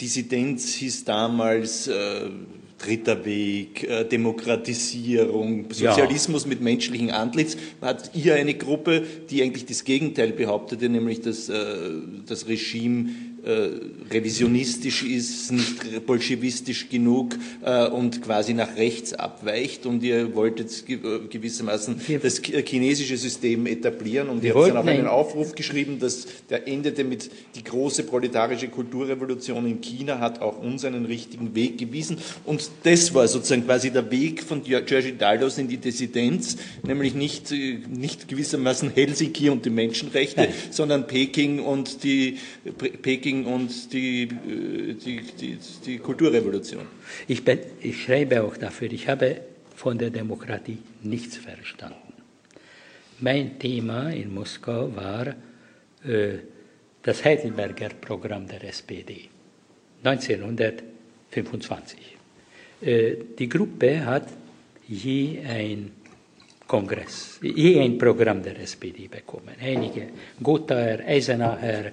[0.00, 2.30] Dissidenz hieß damals äh,
[2.78, 6.48] dritter Weg, äh, Demokratisierung, Sozialismus ja.
[6.48, 11.56] mit menschlichem Antlitz, hat hier eine Gruppe, die eigentlich das Gegenteil behauptete, nämlich dass äh,
[12.26, 13.10] das Regime
[13.44, 19.84] revisionistisch ist, nicht bolschewistisch genug äh, und quasi nach rechts abweicht.
[19.84, 24.28] Und ihr wolltet äh, gewissermaßen das chinesische System etablieren.
[24.28, 28.68] Und ihr habt dann auch einen Aufruf geschrieben, dass der endete mit die große proletarische
[28.68, 32.18] Kulturrevolution in China hat auch uns einen richtigen Weg gewiesen.
[32.44, 37.50] Und das war sozusagen quasi der Weg von Georgi Daldos in die Dissidenz, nämlich nicht,
[37.50, 40.50] nicht gewissermaßen Helsinki und die Menschenrechte, Nein.
[40.70, 42.38] sondern Peking und die
[43.02, 46.86] Peking Peking und die, äh, die, die, die Kulturrevolution.
[47.26, 49.42] Ich, bin, ich schreibe auch dafür, ich habe
[49.74, 51.96] von der Demokratie nichts verstanden.
[53.20, 56.38] Mein Thema in Moskau war äh,
[57.02, 59.28] das Heidelberger Programm der SPD
[60.04, 61.98] 1925.
[62.82, 64.28] Äh, die Gruppe hat
[64.88, 65.92] je ein
[66.66, 69.54] Kongress, je ein Programm der SPD bekommen.
[69.60, 70.08] Einige
[70.42, 71.92] Gothaer, Eisenacher,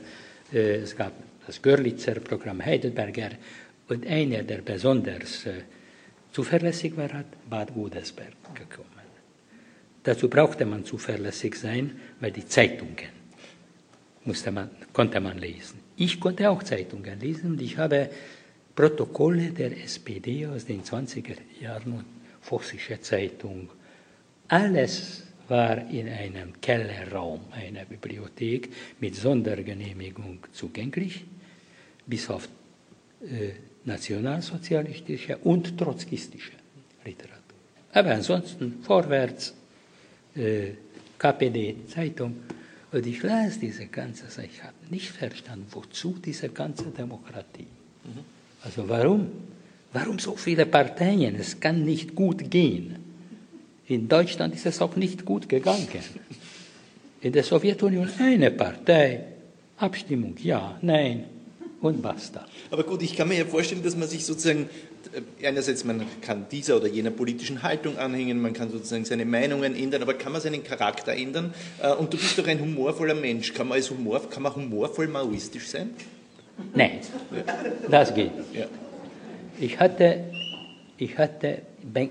[0.54, 3.32] äh, es gab das Görlitzer Programm Heidelberger
[3.88, 5.64] und einer, der besonders äh,
[6.32, 8.88] zuverlässig war, hat Bad Godesberg gekommen.
[10.04, 13.10] Dazu brauchte man zuverlässig sein, weil die Zeitungen
[14.26, 15.80] musste man, konnte man lesen.
[15.98, 18.12] Ich konnte auch Zeitungen lesen und ich habe
[18.76, 22.06] Protokolle der SPD aus den 20er Jahren und
[22.42, 23.70] Vossische Zeitung,
[24.48, 31.26] alles war in einem Kellerraum einer Bibliothek mit Sondergenehmigung zugänglich
[32.10, 32.50] bis auf
[33.22, 33.52] äh,
[33.86, 36.54] nationalsozialistische und trotzkistische
[37.06, 37.40] Literatur.
[37.94, 39.54] Aber ansonsten vorwärts,
[40.36, 40.72] äh,
[41.18, 42.36] KPD-Zeitung.
[42.92, 44.48] Und ich las diese ganze Sache.
[44.52, 47.68] Ich habe nicht verstanden, wozu diese ganze Demokratie.
[48.04, 48.24] Mhm.
[48.64, 49.28] Also warum?
[49.94, 51.36] Warum so viele Parteien?
[51.36, 52.96] Es kann nicht gut gehen.
[53.88, 55.88] In Deutschland ist es auch nicht gut gegangen.
[57.22, 59.24] In der Sowjetunion eine Partei,
[59.78, 61.26] Abstimmung ja, nein,
[61.82, 62.46] und basta.
[62.72, 64.70] Aber gut, ich kann mir ja vorstellen, dass man sich sozusagen,
[65.14, 69.76] äh, einerseits man kann dieser oder jener politischen Haltung anhängen, man kann sozusagen seine Meinungen
[69.76, 71.54] ändern, aber kann man seinen Charakter ändern?
[71.82, 73.54] Äh, und du bist doch ein humorvoller Mensch.
[73.54, 75.92] Kann man, als Humor, kann man humorvoll maoistisch sein?
[76.74, 77.00] Nein,
[77.90, 78.32] das geht.
[78.54, 78.66] Ja.
[79.60, 80.26] Ich hatte,
[80.98, 81.62] ich hatte,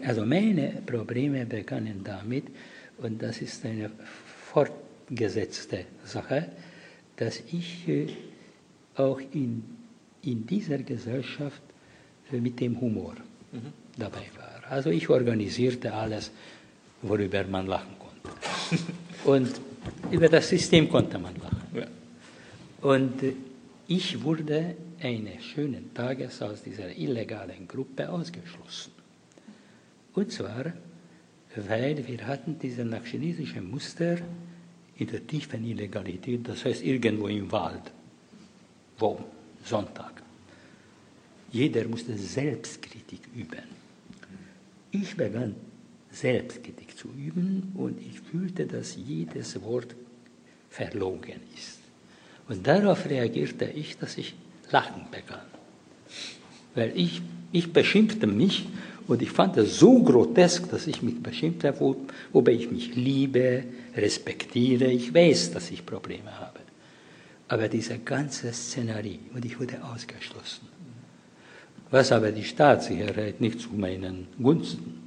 [0.07, 2.45] also meine Probleme begannen damit,
[2.99, 3.91] und das ist eine
[4.53, 6.49] fortgesetzte Sache,
[7.17, 8.07] dass ich äh,
[8.99, 9.63] auch in,
[10.23, 11.63] in dieser Gesellschaft
[12.33, 13.15] äh, mit dem Humor
[13.53, 13.73] mhm.
[13.97, 14.71] dabei war.
[14.71, 16.31] Also ich organisierte alles,
[17.03, 18.85] worüber man lachen konnte.
[19.25, 19.61] Und
[20.11, 21.63] über das System konnte man lachen.
[21.75, 21.87] Ja.
[22.83, 23.33] Und äh,
[23.87, 28.93] ich wurde eines schönen Tages aus dieser illegalen Gruppe ausgeschlossen.
[30.15, 30.73] Und zwar,
[31.55, 34.19] weil wir hatten diese nach chinesischen Muster
[34.97, 37.93] in der tiefen Illegalität, das heißt irgendwo im Wald
[38.99, 39.19] wo?
[39.65, 40.23] Sonntag.
[41.51, 43.65] Jeder musste Selbstkritik üben.
[44.91, 45.55] Ich begann
[46.11, 49.95] Selbstkritik zu üben und ich fühlte, dass jedes Wort
[50.71, 51.79] verlogen ist.
[52.49, 54.35] Und darauf reagierte ich, dass ich
[54.71, 55.47] lachen begann.
[56.75, 57.21] Weil ich,
[57.53, 58.67] ich beschimpfte mich
[59.07, 61.75] und ich fand es so grotesk, dass ich mich beschimpfte,
[62.33, 63.65] wobei ich mich liebe,
[63.97, 64.87] respektiere.
[64.87, 66.61] Ich weiß, dass ich Probleme habe.
[67.49, 70.69] Aber diese ganze Szenerie, und ich wurde ausgeschlossen.
[71.91, 75.03] Was aber die Staatssicherheit nicht zu meinen Gunsten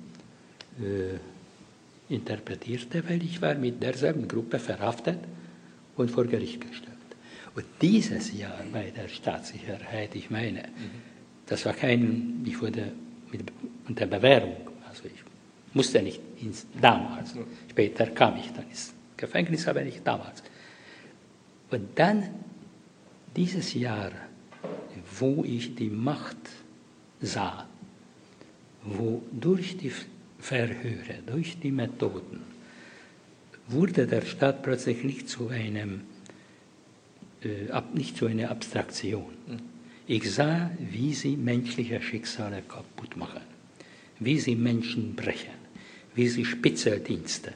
[0.79, 5.19] äh, interpretierte, weil ich war mit derselben Gruppe verhaftet
[5.95, 6.89] und vor Gericht gestellt.
[7.53, 10.63] Und dieses Jahr bei der Staatssicherheit, ich meine,
[11.45, 12.91] das war kein, ich wurde
[13.31, 13.51] mit,
[13.87, 14.55] unter Bewährung,
[14.89, 15.23] also ich
[15.73, 17.33] Musste nicht ins, damals.
[17.69, 20.43] Später kam ich dann ins Gefängnis, aber nicht damals.
[21.71, 22.29] Und dann
[23.35, 24.11] dieses Jahr,
[25.19, 26.37] wo ich die Macht
[27.21, 27.65] sah,
[28.83, 29.91] wo durch die
[30.39, 32.41] Verhöre, durch die Methoden,
[33.67, 36.01] wurde der Staat plötzlich nicht zu einem,
[37.43, 39.33] äh, ab, nicht zu einer Abstraktion.
[40.07, 43.43] Ich sah, wie sie menschliche Schicksale kaputt machen,
[44.19, 45.53] wie sie Menschen brechen,
[46.15, 47.53] wie sie Spezialdienste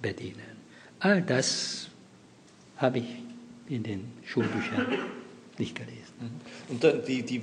[0.00, 0.56] bedienen.
[1.00, 1.88] All das
[2.76, 3.25] habe ich
[3.68, 4.86] in den Schulbüchern
[5.58, 6.02] nicht gelesen.
[6.68, 7.38] Und die, die,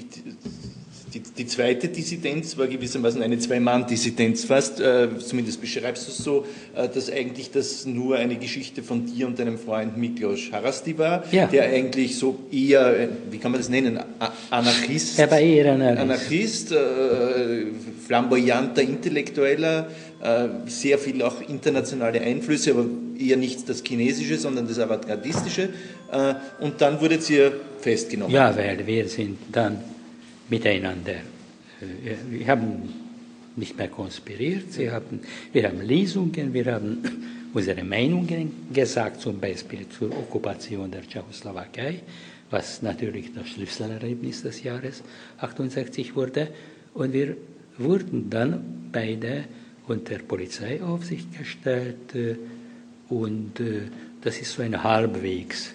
[1.13, 4.79] die, die, zweite Dissidenz war gewissermaßen eine Zwei-Mann-Dissidenz fast.
[4.79, 6.45] Äh, zumindest beschreibst du es so,
[6.75, 11.23] äh, dass eigentlich das nur eine Geschichte von dir und deinem Freund Miklos Harasti war,
[11.31, 11.47] Ja.
[11.47, 15.73] der eigentlich so eher, äh, wie kann man das nennen, A- Anarchist, Er war eher
[15.73, 16.01] Anarchist.
[16.01, 17.65] Anarchist äh,
[18.07, 19.87] flamboyanter Intellektueller,
[20.21, 22.85] äh, sehr viel auch internationale Einflüsse, aber
[23.17, 25.69] eher nicht das Chinesische, sondern das Avantgardistische.
[26.11, 28.33] Äh, und dann wurdet ihr festgenommen.
[28.33, 29.79] Ja, weil wir sind dann
[30.49, 32.89] miteinander, äh, wir haben
[33.55, 37.03] nicht mehr konspiriert, sie haben, wir haben Lesungen, wir haben
[37.53, 42.01] unsere Meinungen gesagt, zum Beispiel zur Okkupation der Tschechoslowakei,
[42.49, 45.03] was natürlich das Schlüsselerlebnis des Jahres
[45.37, 46.49] 68 wurde.
[46.93, 47.37] Und wir
[47.77, 49.45] wurden dann beide
[49.87, 52.35] unter Polizeiaufsicht gestellt äh,
[53.13, 53.81] und äh,
[54.21, 55.73] das ist so ein halbwegs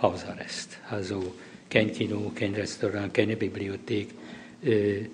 [0.00, 0.78] Hausarrest.
[0.90, 1.34] Also
[1.70, 4.08] kein Kino, kein Restaurant, keine Bibliothek,
[4.64, 5.06] äh,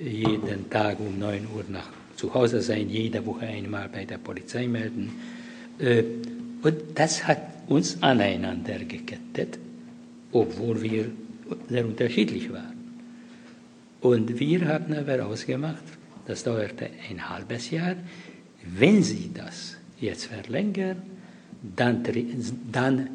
[0.00, 4.66] jeden Tag um 9 Uhr nach zu Hause sein, jede Woche einmal bei der Polizei
[4.68, 5.12] melden.
[5.78, 6.04] Äh,
[6.62, 9.58] und das hat uns aneinander gekettet,
[10.30, 11.10] obwohl wir
[11.68, 13.00] sehr unterschiedlich waren.
[14.00, 15.82] Und wir haben aber ausgemacht,
[16.26, 17.96] das dauerte ein halbes Jahr,
[18.64, 21.02] wenn Sie das jetzt verlängern,
[21.76, 22.02] dann,
[22.70, 23.08] dann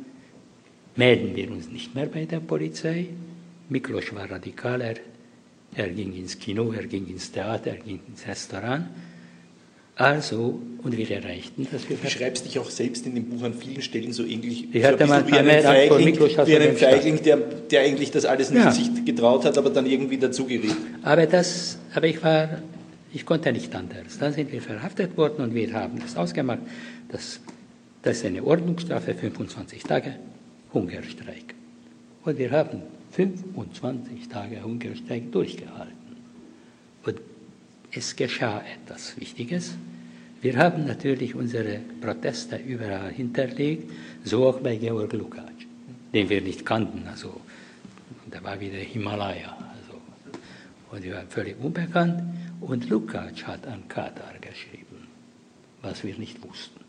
[0.95, 3.07] melden wir uns nicht mehr bei der Polizei.
[3.69, 4.95] Miklos war radikaler,
[5.75, 8.85] er ging ins Kino, er ging ins Theater, er ging ins Restaurant.
[9.99, 13.55] Also, und wir erreichten, dass wir Du beschreibst dich auch selbst in dem Buch an
[13.55, 16.77] vielen Stellen so ähnlich Ich so hatte ein mal wie eine einen Feigling, wie einen.
[16.77, 18.71] Feigling der, der eigentlich das alles nicht Ja.
[18.71, 20.75] sich getraut hat, aber dann irgendwie dazugeriet.
[21.01, 22.61] Aber, das, aber ich, war,
[23.17, 24.19] ich konnte nicht anders.
[24.19, 26.59] Dann sind wir verhaftet worden und wir haben das ausgemacht.
[27.09, 27.39] Das,
[28.03, 30.13] das ist eine Ordnungsstrafe, 25 Tage
[30.71, 31.55] Hungerstreik.
[32.23, 35.97] Und wir haben 25 Tage Hungerstreik durchgehalten.
[37.05, 37.19] Und
[37.91, 39.73] es geschah etwas Wichtiges.
[40.43, 43.89] Wir haben natürlich unsere Proteste überall hinterlegt,
[44.25, 45.65] so auch bei Georg Lukács,
[46.13, 47.07] den wir nicht kannten.
[47.07, 47.41] Also,
[48.29, 49.57] da war wieder Himalaya.
[49.57, 49.99] Also,
[50.91, 52.21] und wir waren völlig unbekannt.
[52.61, 55.07] Und Lukács hat an Katar geschrieben,
[55.81, 56.81] was wir nicht wussten.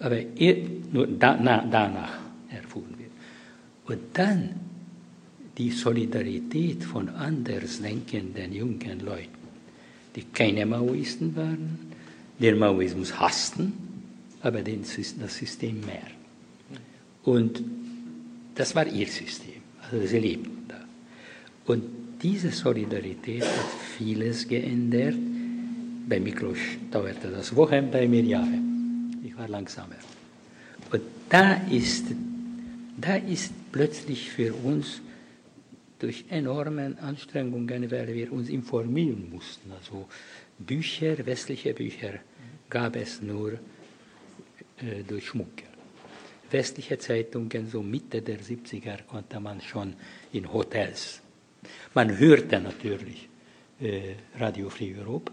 [0.00, 0.56] Aber er,
[0.92, 2.18] nur da, na, danach
[2.50, 3.08] erfuhren wir.
[3.86, 4.50] Und dann
[5.56, 9.48] die Solidarität von andersdenkenden jungen Leuten,
[10.14, 11.78] die keine Maoisten waren,
[12.38, 13.72] den Maoismus hassten,
[14.40, 16.06] aber das System mehr.
[17.24, 17.62] Und
[18.54, 20.80] das war ihr System, also sie lebten da.
[21.66, 21.82] Und
[22.22, 25.16] diese Solidarität hat vieles geändert.
[26.08, 26.58] Bei Miklos
[26.90, 28.58] dauerte das Wochen, bei mir Jahre.
[29.22, 29.96] Ich war langsamer.
[30.90, 32.06] Und da ist,
[32.96, 35.02] da ist plötzlich für uns
[35.98, 39.70] durch enorme Anstrengungen, weil wir uns informieren mussten.
[39.72, 40.08] Also
[40.58, 42.14] Bücher, westliche Bücher
[42.70, 45.68] gab es nur äh, durch Schmucker.
[46.50, 49.94] Westliche Zeitungen, so Mitte der 70er, konnte man schon
[50.32, 51.20] in Hotels.
[51.94, 53.28] Man hörte natürlich
[53.80, 55.32] äh, Radio Free Europe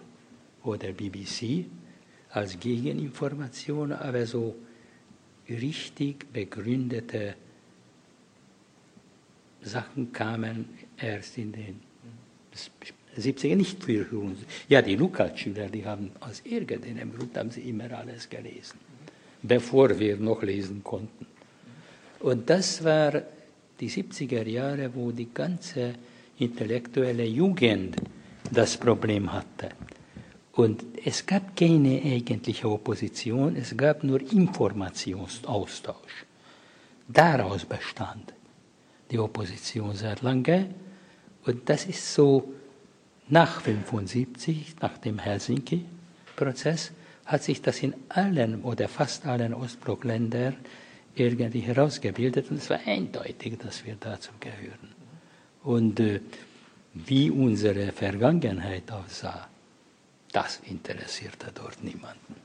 [0.64, 1.66] oder BBC
[2.32, 4.56] als Gegeninformation, aber so
[5.50, 7.36] richtig begründete
[9.62, 11.80] Sachen kamen erst in den
[13.18, 14.40] 70er, nicht für uns.
[14.68, 18.80] Ja, die Lukács-Schüler, die haben aus irgendeinem Grund haben sie immer alles gelesen,
[19.42, 21.26] bevor wir noch lesen konnten.
[22.20, 23.22] Und das war
[23.80, 25.96] die 70er Jahre, wo die ganze
[26.38, 27.96] intellektuelle Jugend
[28.52, 29.70] das Problem hatte.
[30.54, 36.26] Und es gab keine eigentliche Opposition, es gab nur Informationsaustausch.
[37.08, 38.34] Daraus bestand
[39.12, 40.70] die Opposition sehr lange.
[41.46, 42.54] Und das ist so
[43.28, 46.92] nach 1975, nach dem Helsinki-Prozess,
[47.26, 50.56] hat sich das in allen oder fast allen Ostblockländern
[51.16, 52.50] irgendwie herausgebildet.
[52.50, 54.95] Und es war eindeutig, dass wir dazu gehören.
[55.66, 56.22] Und äh,
[56.94, 59.48] wie unsere Vergangenheit aussah,
[60.36, 62.36] Das interessierte dort niemanden.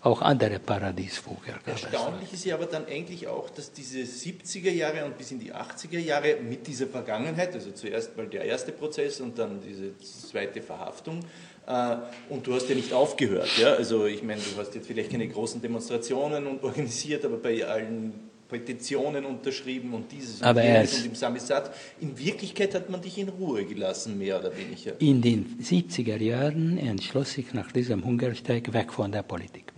[0.00, 5.18] Auch andere Paradiesvogel Erstaunlich ist ja aber dann eigentlich auch, dass diese 70er Jahre und
[5.18, 9.38] bis in die 80er Jahre mit dieser Vergangenheit, also zuerst mal der erste Prozess und
[9.38, 11.20] dann diese zweite Verhaftung,
[11.66, 11.96] äh,
[12.30, 13.50] und du hast ja nicht aufgehört.
[13.58, 13.74] Ja?
[13.74, 19.24] Also ich meine, du hast jetzt vielleicht keine großen Demonstrationen organisiert, aber bei allen Petitionen
[19.24, 21.74] unterschrieben und dieses und aber jenes und im Samisat.
[22.00, 25.00] In Wirklichkeit hat man dich in Ruhe gelassen, mehr oder weniger.
[25.00, 29.72] In den 70er Jahren entschloss ich nach diesem Hungerstreik weg von der Politik.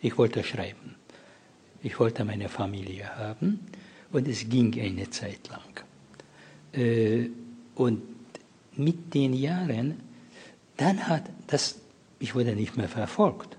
[0.00, 0.96] Ich wollte schreiben.
[1.82, 3.60] Ich wollte meine Familie haben
[4.12, 5.84] und es ging eine Zeit lang.
[6.72, 7.28] Äh,
[7.74, 8.02] und
[8.76, 10.00] mit den Jahren,
[10.76, 11.80] dann hat das,
[12.18, 13.56] ich wurde nicht mehr verfolgt,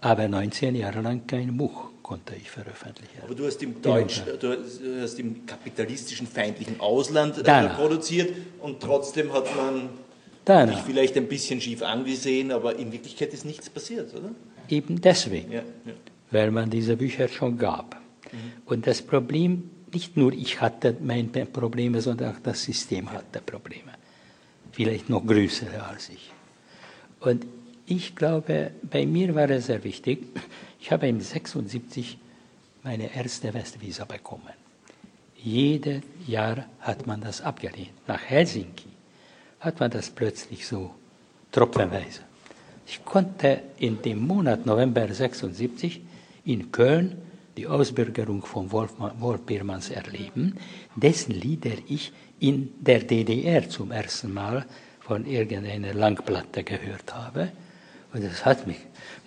[0.00, 3.22] aber 19 Jahre lang kein Buch konnte ich veröffentlichen.
[3.22, 9.32] Aber du hast im Deutsch, du hast im kapitalistischen feindlichen Ausland äh, produziert und trotzdem
[9.32, 9.90] hat man
[10.44, 10.74] Danach.
[10.74, 14.30] dich vielleicht ein bisschen schief angesehen, aber in Wirklichkeit ist nichts passiert, oder?
[14.68, 15.92] Eben deswegen, ja, ja.
[16.32, 17.94] weil man diese Bücher schon gab.
[17.94, 18.38] Mhm.
[18.64, 23.92] Und das Problem, nicht nur ich hatte meine Probleme, sondern auch das System hatte Probleme.
[24.72, 26.32] Vielleicht noch größere als ich.
[27.20, 27.46] Und
[27.86, 30.24] ich glaube, bei mir war es sehr wichtig,
[30.80, 32.18] ich habe im 76
[32.82, 34.54] meine erste Westvisa bekommen.
[35.36, 37.92] Jedes Jahr hat man das abgelehnt.
[38.06, 38.88] Nach Helsinki
[39.60, 40.94] hat man das plötzlich so
[41.52, 42.20] tropfenweise.
[42.86, 46.00] Ich konnte in dem Monat November 76
[46.44, 47.16] in Köln
[47.56, 50.56] die Ausbürgerung von Wolf, Wolf Biermanns erleben,
[50.96, 54.66] dessen Lieder ich in der DDR zum ersten Mal
[55.00, 57.52] von irgendeiner Langplatte gehört habe.
[58.12, 58.78] Und das hat mich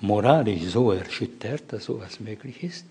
[0.04, 2.86] moralisch so erschüttert, dass sowas möglich ist,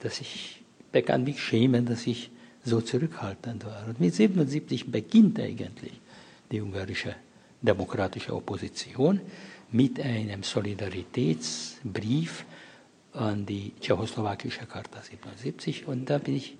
[0.00, 0.60] dass ich
[0.92, 2.30] begann mich schämen, dass ich
[2.64, 3.84] so zurückhaltend war.
[3.88, 5.94] Und mit 77 beginnt eigentlich
[6.50, 7.14] die ungarische
[7.60, 9.20] demokratische Opposition
[9.72, 12.44] mit einem Solidaritätsbrief
[13.14, 16.58] an die tschechoslowakische Charta 77 und da bin ich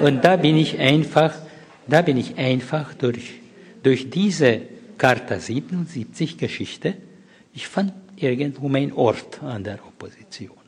[0.00, 1.34] und da bin ich einfach
[1.86, 3.34] da bin ich einfach durch
[3.82, 4.62] durch diese
[4.96, 6.94] Charta 77 Geschichte,
[7.54, 10.58] ich fand irgendwo mein Ort an der Opposition.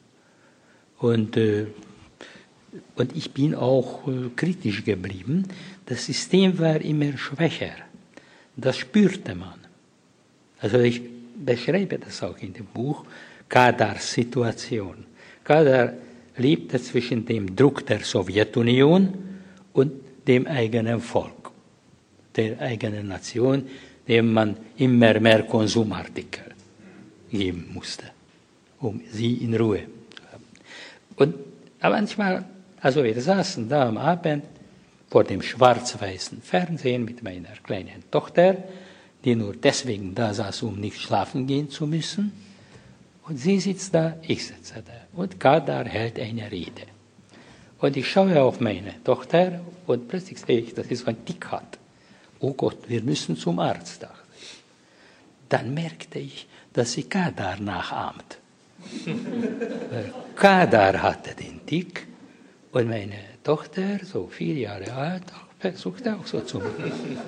[0.98, 1.66] Und, äh,
[2.94, 5.44] und ich bin auch äh, kritisch geblieben.
[5.84, 7.74] Das System war immer schwächer.
[8.56, 9.58] Das spürte man.
[10.60, 11.02] Also ich
[11.44, 13.04] beschreibe das auch in dem Buch,
[13.48, 15.04] Kadars Situation.
[15.44, 15.92] Kadar
[16.36, 19.12] lebte zwischen dem Druck der Sowjetunion
[19.72, 19.92] und
[20.26, 21.50] dem eigenen Volk,
[22.34, 23.64] der eigenen Nation,
[24.08, 26.55] dem man immer mehr Konsumartikel
[27.30, 28.04] geben musste,
[28.80, 29.82] um sie in Ruhe
[30.14, 30.44] zu haben.
[31.16, 31.34] Und
[31.82, 32.44] manchmal,
[32.80, 34.44] also wir saßen da am Abend
[35.08, 38.56] vor dem schwarz-weißen Fernsehen mit meiner kleinen Tochter,
[39.24, 42.32] die nur deswegen da saß, um nicht schlafen gehen zu müssen.
[43.24, 44.92] Und sie sitzt da, ich sitze da.
[45.20, 46.82] Und Kadar hält eine Rede.
[47.78, 51.46] Und ich schaue auf meine Tochter und plötzlich sehe ich, dass sie so ein Tick
[51.46, 51.78] hat
[52.40, 54.62] oh Gott, wir müssen zum Arzt, dachte ich.
[55.48, 56.46] Dann merkte ich,
[56.76, 58.38] dass sie Kadar nachahmt.
[60.36, 62.06] Kadar hatte den Tick
[62.70, 65.24] und meine Tochter, so vier Jahre alt,
[65.58, 67.18] versuchte auch so zu machen.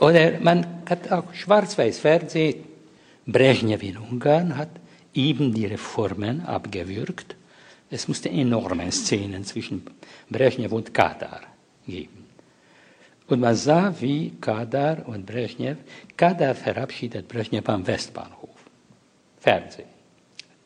[0.00, 2.64] Oder man hat auch schwarz-weiß Fernsehen.
[3.24, 4.70] Brezhnev in Ungarn hat
[5.14, 7.36] eben die Reformen abgewürgt.
[7.90, 9.82] Es musste enorme Szenen zwischen
[10.28, 11.42] Brezhnev und Kadar
[11.86, 12.21] geben.
[13.32, 15.78] Und man sah, wie Kadar und Brezhnev,
[16.18, 18.58] Kadar verabschiedet Brezhnev am Westbahnhof.
[19.40, 19.88] Fernsehen.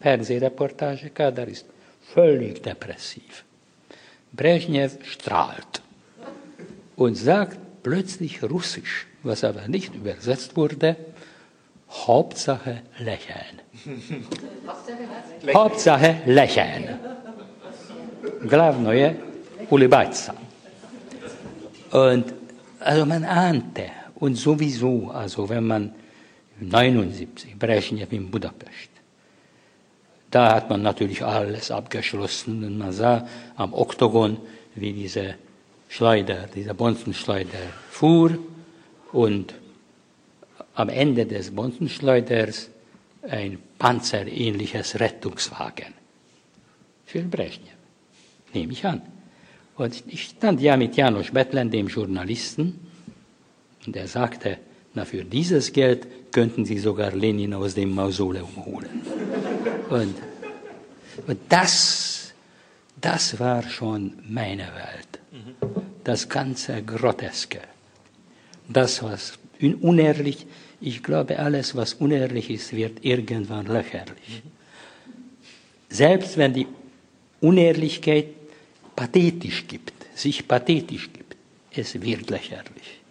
[0.01, 1.65] Fernsehreportage, Kadar ist
[2.13, 3.45] völlig depressiv.
[4.33, 5.81] Brezhnev strahlt
[6.97, 10.97] und sagt plötzlich Russisch, was aber nicht übersetzt wurde,
[11.89, 13.63] Hauptsache lächeln.
[15.55, 16.99] Hauptsache lächeln.
[18.49, 19.15] Glavnoje
[19.71, 20.35] ulibatsa.
[21.93, 22.35] Und
[22.87, 23.91] also man ahnte.
[24.15, 25.93] Und sowieso, also wenn man
[26.61, 28.91] 79, Brezhnev in Budapest,
[30.31, 32.65] da hat man natürlich alles abgeschlossen.
[32.65, 33.27] Und man sah
[33.57, 34.39] am Oktogon,
[34.75, 35.35] wie diese
[35.89, 37.59] Schleuder, dieser Bonzenschleuder
[37.91, 38.39] fuhr.
[39.13, 39.55] Und
[40.75, 42.71] am Ende des Bonzenschleuders
[43.29, 45.95] ein panzerähnliches Rettungswagen.
[47.05, 47.77] Für Brezhnev,
[48.53, 49.03] nehme ich an.
[49.77, 52.81] Und ich stand ja mit Janusz Bettlen, dem Journalisten,
[53.87, 54.59] und er sagte,
[54.95, 59.03] na, für dieses Geld könnten Sie sogar Lenin aus dem Mausoleum holen.
[59.91, 60.15] Und,
[61.27, 62.33] und das,
[63.01, 65.21] das war schon meine Welt.
[66.03, 67.61] Das ganze Groteske.
[68.69, 70.47] Das, was unehrlich,
[70.81, 74.43] Ich glaube, alles, was unehrlich ist, wird irgendwann lächerlich.
[75.89, 76.67] Selbst wenn die
[77.41, 78.27] Unehrlichkeit
[78.97, 81.37] pathetisch gibt, sich pathetisch gibt,
[81.71, 83.03] es wird lächerlich.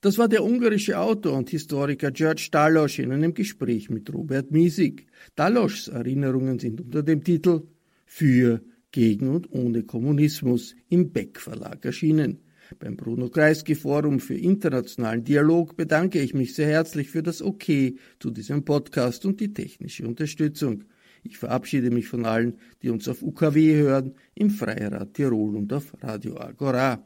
[0.00, 5.06] Das war der ungarische Autor und Historiker George Dalosch in einem Gespräch mit Robert Miesig.
[5.34, 7.62] Daloschs Erinnerungen sind unter dem Titel
[8.06, 12.38] Für, gegen und ohne Kommunismus im Beck Verlag erschienen.
[12.78, 17.96] Beim Bruno Kreisky Forum für internationalen Dialog bedanke ich mich sehr herzlich für das Okay
[18.18, 20.84] zu diesem Podcast und die technische Unterstützung.
[21.26, 25.92] Ich verabschiede mich von allen, die uns auf UKW hören, im Freirad Tirol und auf
[26.00, 27.04] Radio Agora.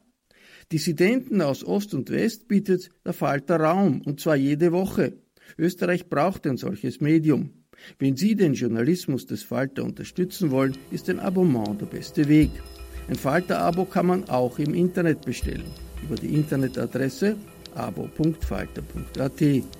[0.70, 5.14] Dissidenten aus Ost und West bietet der Falter Raum, und zwar jede Woche.
[5.56, 7.64] Österreich braucht ein solches Medium.
[7.98, 12.50] Wenn Sie den Journalismus des Falter unterstützen wollen, ist ein Abonnement der beste Weg.
[13.08, 15.64] Ein Falter-Abo kann man auch im Internet bestellen,
[16.04, 17.36] über die Internetadresse
[17.74, 19.79] abo.falter.at.